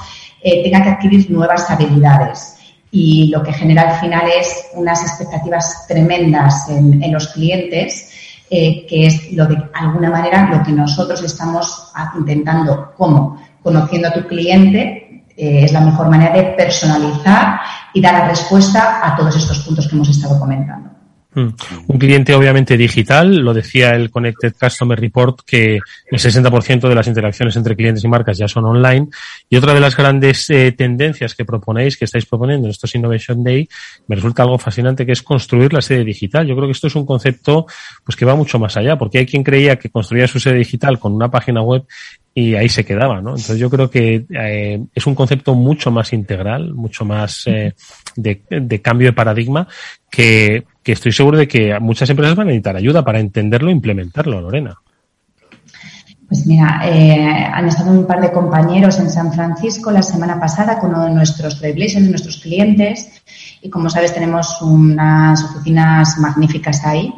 [0.42, 2.56] eh, tenga que adquirir nuevas habilidades.
[2.90, 8.10] Y lo que genera al final es unas expectativas tremendas en, los clientes,
[8.50, 12.92] eh, que es lo de alguna manera lo que nosotros estamos intentando.
[12.96, 13.40] ¿Cómo?
[13.62, 17.60] Conociendo a tu cliente eh, es la mejor manera de personalizar
[17.94, 20.91] y dar la respuesta a todos estos puntos que hemos estado comentando.
[21.34, 21.48] Mm.
[21.86, 27.06] Un cliente obviamente digital, lo decía el Connected Customer Report, que el 60% de las
[27.06, 29.08] interacciones entre clientes y marcas ya son online.
[29.48, 33.42] Y otra de las grandes eh, tendencias que proponéis, que estáis proponiendo en estos Innovation
[33.42, 33.68] Day,
[34.08, 36.46] me resulta algo fascinante, que es construir la sede digital.
[36.46, 37.66] Yo creo que esto es un concepto
[38.04, 40.98] pues que va mucho más allá, porque hay quien creía que construía su sede digital
[40.98, 41.84] con una página web
[42.34, 43.30] y ahí se quedaba, ¿no?
[43.30, 47.74] Entonces yo creo que eh, es un concepto mucho más integral, mucho más eh,
[48.16, 49.68] de, cambio de paradigma
[50.10, 53.72] que, que, estoy seguro de que muchas empresas van a necesitar ayuda para entenderlo e
[53.72, 54.76] implementarlo, Lorena.
[56.32, 60.78] Pues mira, eh, han estado un par de compañeros en San Francisco la semana pasada
[60.78, 63.22] con uno de nuestros trailblazers, de nuestros clientes,
[63.60, 67.12] y como sabes tenemos unas oficinas magníficas ahí,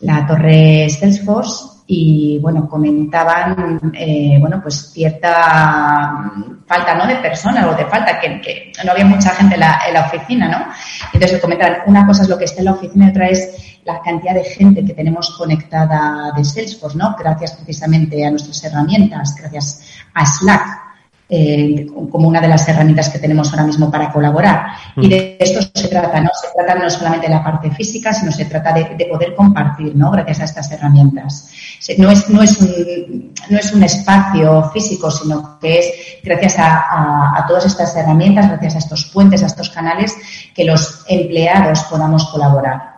[0.00, 6.32] la torre Salesforce, y bueno, comentaban eh, bueno pues cierta
[6.66, 7.06] falta ¿no?
[7.06, 10.48] de personas o de falta, que, no había mucha gente en la, en la oficina,
[10.48, 10.72] ¿no?
[11.12, 14.00] Entonces comentaban, una cosa es lo que está en la oficina y otra es la
[14.00, 17.14] cantidad de gente que tenemos conectada de Salesforce, ¿no?
[17.18, 19.82] Gracias precisamente a nuestras herramientas, gracias
[20.14, 20.81] a Slack,
[21.28, 24.66] eh, como una de las herramientas que tenemos ahora mismo para colaborar.
[24.96, 25.42] Y de mm.
[25.42, 26.28] esto se trata, ¿no?
[26.38, 30.10] Se trata no solamente de la parte física, sino se trata de, poder compartir, ¿no?
[30.10, 31.50] Gracias a estas herramientas.
[31.96, 35.86] No es, no es, un, no es un espacio físico, sino que es
[36.22, 40.14] gracias a, a todas estas herramientas, gracias a estos puentes, a estos canales,
[40.54, 42.92] que los empleados podamos colaborar.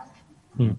[0.57, 0.71] Mm.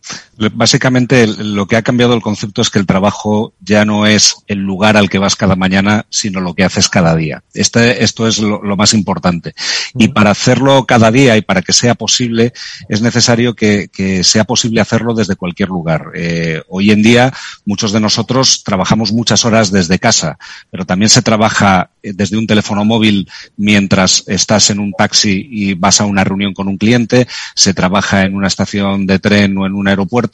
[0.53, 4.59] Básicamente lo que ha cambiado el concepto es que el trabajo ya no es el
[4.59, 7.43] lugar al que vas cada mañana, sino lo que haces cada día.
[7.55, 9.55] Este, esto es lo, más importante.
[9.95, 12.53] Y para hacerlo cada día y para que sea posible,
[12.89, 13.89] es necesario que,
[14.23, 16.11] sea posible hacerlo desde cualquier lugar.
[16.15, 17.33] Eh, hoy en día
[17.65, 20.39] muchos de nosotros trabajamos muchas horas desde casa,
[20.71, 25.75] pero también se trabaja eh, desde un teléfono móvil mientras estás en un taxi y
[25.75, 29.67] vas a una reunión con un cliente, se trabaja en una estación de tren o
[29.67, 30.26] en un aeropuerto,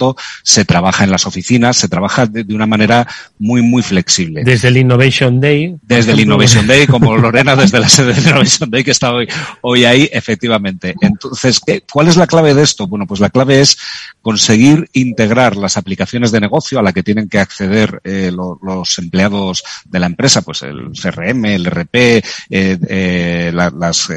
[0.43, 3.07] se trabaja en las oficinas, se trabaja de, una manera
[3.38, 4.43] muy, muy flexible.
[4.45, 5.76] Desde el Innovation Day.
[5.82, 9.28] Desde el Innovation Day, como Lorena desde la sede del Innovation Day que está hoy,
[9.62, 10.95] hoy ahí, efectivamente.
[11.01, 12.86] Entonces, ¿cuál es la clave de esto?
[12.86, 13.78] Bueno, pues la clave es
[14.23, 19.62] conseguir integrar las aplicaciones de negocio a la que tienen que acceder eh, los empleados
[19.85, 24.09] de la empresa, pues el CRM, el RP, eh, eh, las,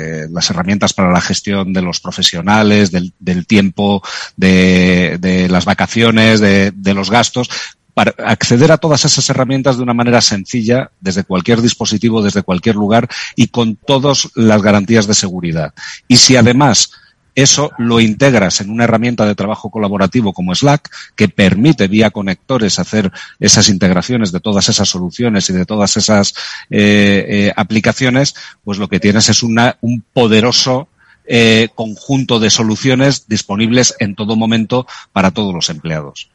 [0.50, 4.02] herramientas para la gestión de los profesionales, del, tiempo,
[4.38, 7.50] de, las vacaciones, de los gastos,
[7.96, 12.76] para acceder a todas esas herramientas de una manera sencilla, desde cualquier dispositivo, desde cualquier
[12.76, 15.74] lugar y con todas las garantías de seguridad.
[16.08, 16.92] Y si además
[17.36, 22.80] eso lo integras en una herramienta de trabajo colaborativo como Slack, que permite vía conectores
[22.80, 26.34] hacer esas integraciones de todas esas soluciones y de todas esas
[26.70, 30.88] eh, eh, aplicaciones, pues lo que tienes es una, un poderoso
[31.28, 36.30] eh, conjunto de soluciones disponibles en todo momento para todos los empleados.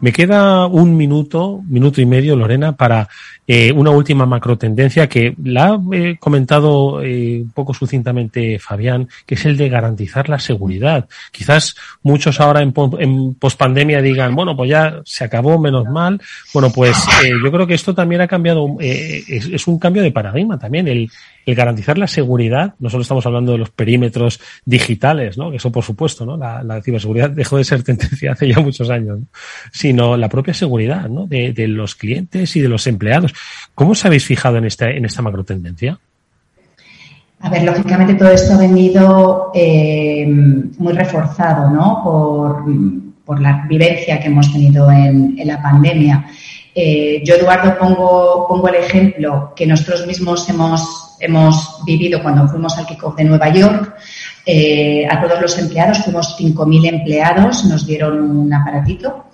[0.00, 3.08] Me queda un minuto, minuto y medio, Lorena, para
[3.46, 9.08] eh, una última macro tendencia que la ha eh, comentado eh, un poco sucintamente Fabián,
[9.26, 11.08] que es el de garantizar la seguridad.
[11.30, 16.20] Quizás muchos ahora en, en pospandemia digan, bueno, pues ya se acabó, menos mal.
[16.52, 20.10] Bueno, pues eh, yo creo que esto también ha cambiado, es, es, un cambio de
[20.10, 21.08] paradigma también, el,
[21.46, 22.74] el garantizar la seguridad.
[22.78, 25.52] No solo estamos hablando de los perímetros digitales, ¿no?
[25.52, 26.36] Eso, por supuesto, ¿no?
[26.36, 29.26] La, ciberseguridad dejó de ser tendencia hace ya muchos años, ¿no?
[29.72, 31.26] sino la propia seguridad, ¿no?
[31.26, 33.32] De, los clientes y de los empleados.
[33.74, 35.98] ¿Cómo os habéis fijado en esta, en esta macro tendencia?
[37.40, 42.00] A ver, lógicamente todo esto ha venido eh, muy reforzado ¿no?
[42.04, 42.64] por,
[43.24, 46.26] por, la vivencia que hemos tenido en, en la pandemia.
[46.74, 53.16] Eh, yo, Eduardo, pongo, el ejemplo que nosotros mismos hemos, vivido cuando fuimos al kickoff
[53.16, 53.94] de Nueva York.
[54.46, 59.26] Eh, a todos los empleados, fuimos 5.000 empleados, nos dieron un aparatito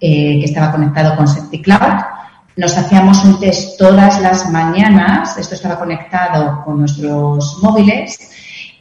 [0.00, 2.16] eh, que estaba conectado con SafetyCloud
[2.56, 8.18] nos hacíamos un test todas las mañanas, esto estaba conectado con nuestros móviles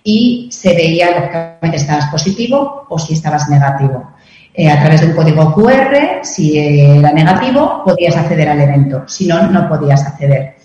[0.01, 4.11] y se veía lógicamente si estabas positivo o si estabas negativo.
[4.57, 9.27] Eh, a través de un código QR, si era negativo, podías acceder al evento, si
[9.27, 10.55] no, no podías acceder.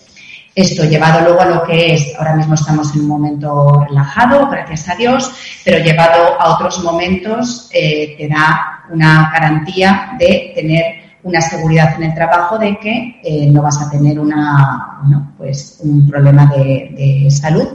[0.54, 4.88] Esto llevado luego a lo que es, ahora mismo estamos en un momento relajado, gracias
[4.88, 5.32] a Dios,
[5.64, 10.84] pero llevado a otros momentos eh, te da una garantía de tener
[11.22, 15.78] una seguridad en el trabajo de que eh, no vas a tener una, bueno, pues
[15.80, 17.68] un problema de, de, salud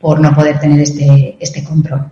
[0.00, 2.10] por no poder tener este, este control.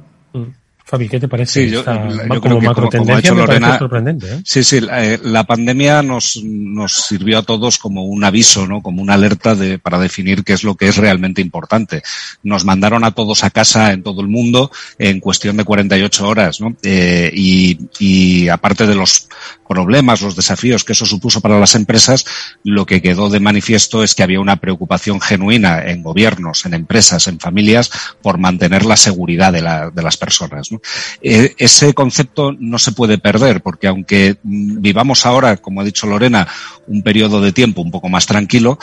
[0.89, 1.65] Fabi, ¿qué te parece?
[1.65, 4.41] Sí, yo, esta, yo creo que como, como, ha hecho Lorena, ¿eh?
[4.45, 8.81] sí, sí, la, eh, la, pandemia nos, nos sirvió a todos como un aviso, ¿no?
[8.83, 12.05] Como una alerta de, para definir qué es lo que es realmente importante.
[12.45, 16.61] Nos mandaron a todos a casa en todo el mundo en cuestión de 48 horas,
[16.61, 16.77] ¿no?
[16.85, 19.29] Eh, y, y aparte de los
[19.67, 22.25] problemas, los desafíos que eso supuso para las empresas,
[22.63, 27.27] lo que quedó de manifiesto es que había una preocupación genuina en gobiernos, en empresas,
[27.27, 27.91] en familias,
[28.23, 30.71] por mantener la seguridad de, la, de las personas.
[30.73, 30.76] ¿no?
[31.21, 36.47] Eh, ese concepto no se puede perder, porque aunque vivamos ahora, como ha dicho Lorena,
[36.87, 38.79] un periodo de tiempo un poco más tranquilo,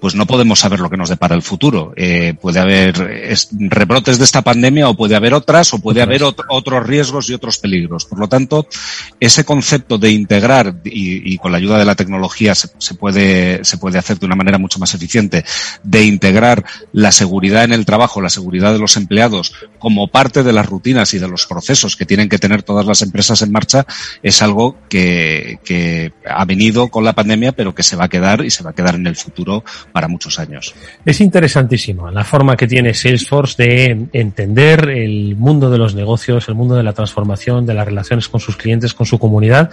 [0.00, 1.92] pues no podemos saber lo que nos depara el futuro.
[1.96, 2.94] Eh, puede haber
[3.52, 7.34] rebrotes de esta pandemia o puede haber otras o puede haber ot otros riesgos y
[7.34, 8.06] otros peligros.
[8.06, 8.66] Por lo tanto,
[9.20, 13.98] ese concepto de integrar y, con la ayuda de la tecnología se, puede, se puede
[13.98, 15.44] hacer de una manera mucho más eficiente,
[15.82, 20.52] de integrar la seguridad en el trabajo, la seguridad de los empleados como parte de
[20.52, 23.86] las rutinas y de los procesos que tienen que tener todas las empresas en marcha,
[24.22, 28.50] es algo que ha venido con la pandemia, pero que se va a quedar y
[28.50, 30.74] se va a quedar en el futuro para muchos años.
[31.04, 36.54] Es interesantísimo la forma que tiene Salesforce de entender el mundo de los negocios, el
[36.54, 39.70] mundo de la transformación, de las relaciones con sus clientes, con su comunidad.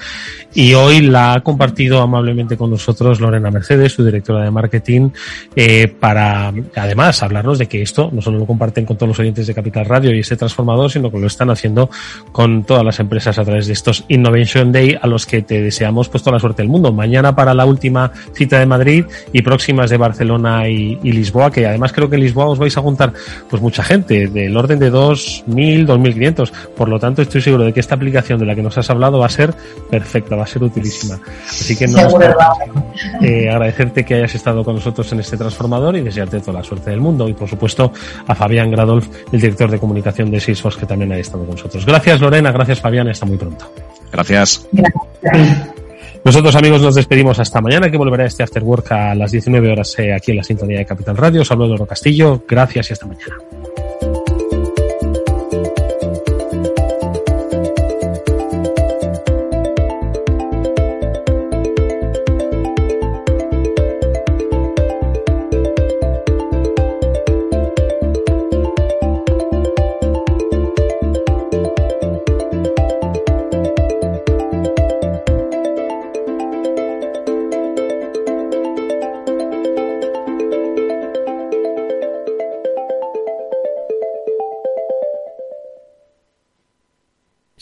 [0.54, 5.10] Y hoy la ha compartido amablemente con nosotros Lorena Mercedes, su directora de marketing,
[5.56, 9.48] eh, para además hablarnos de que esto no solo lo comparten con todos los oyentes
[9.48, 11.90] de Capital Radio y ese transformador, sino que lo están haciendo
[12.32, 16.10] con todas las empresas a través de estos Innovation Day a los que te deseamos
[16.10, 16.92] pues toda la suerte del mundo.
[16.92, 21.66] Mañana para la última cita de Madrid y próximas de Barcelona y, y, Lisboa, que
[21.66, 23.14] además creo que en Lisboa os vais a juntar
[23.50, 26.52] pues mucha gente, del orden de 2.000, 2.500.
[26.76, 29.20] Por lo tanto, estoy seguro de que esta aplicación de la que nos has hablado
[29.20, 29.54] va a ser
[29.90, 31.20] perfecta, va a ser utilísima.
[31.48, 32.00] Así que no
[33.22, 36.90] eh, agradecerte que hayas estado con nosotros en este transformador y desearte toda la suerte
[36.92, 37.28] del mundo.
[37.28, 37.92] Y por supuesto
[38.28, 41.86] a Fabián Gradolf, el director de comunicación de Salesforce, que también ha estado con nosotros.
[41.86, 43.72] Gracias Lorena, gracias Fabián, hasta muy pronto.
[44.12, 44.68] Gracias.
[44.72, 45.77] Gracias.
[46.28, 49.98] Nosotros, amigos, nos despedimos hasta mañana, que volverá este After Work a las 19 horas
[49.98, 51.42] eh, aquí en la sintonía de Capital Radio.
[51.42, 52.44] Os hablo de Oro Castillo.
[52.46, 53.38] Gracias y hasta mañana.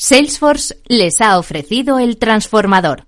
[0.06, 3.08] Salesforce les ha ofrecido el transformador.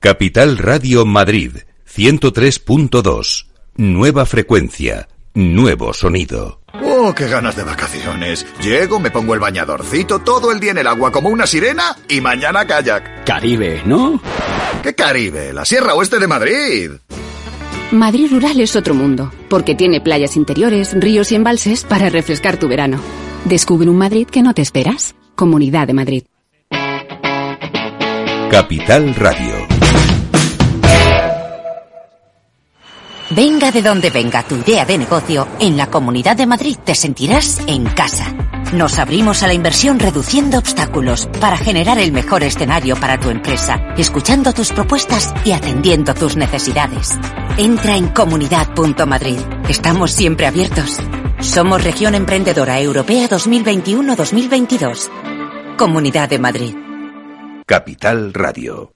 [0.00, 3.48] Capital Radio Madrid 103.2.
[3.76, 6.62] Nueva frecuencia, nuevo sonido.
[6.72, 8.46] ¡Oh, qué ganas de vacaciones!
[8.62, 12.22] Llego, me pongo el bañadorcito, todo el día en el agua como una sirena y
[12.22, 13.26] mañana kayak.
[13.26, 14.18] Caribe, ¿no?
[14.82, 15.52] ¿Qué Caribe?
[15.52, 16.90] La Sierra Oeste de Madrid.
[17.90, 22.66] Madrid Rural es otro mundo, porque tiene playas interiores, ríos y embalses para refrescar tu
[22.66, 22.98] verano.
[23.44, 25.14] Descubre un Madrid que no te esperas.
[25.34, 26.24] Comunidad de Madrid.
[28.50, 29.54] Capital Radio.
[33.30, 37.60] Venga de donde venga tu idea de negocio, en la Comunidad de Madrid te sentirás
[37.66, 38.32] en casa.
[38.74, 43.94] Nos abrimos a la inversión reduciendo obstáculos para generar el mejor escenario para tu empresa,
[43.96, 47.18] escuchando tus propuestas y atendiendo tus necesidades.
[47.56, 49.40] Entra en comunidad.madrid.
[49.68, 50.98] Estamos siempre abiertos.
[51.44, 55.76] Somos Región Emprendedora Europea 2021-2022.
[55.76, 56.74] Comunidad de Madrid.
[57.66, 58.94] Capital Radio.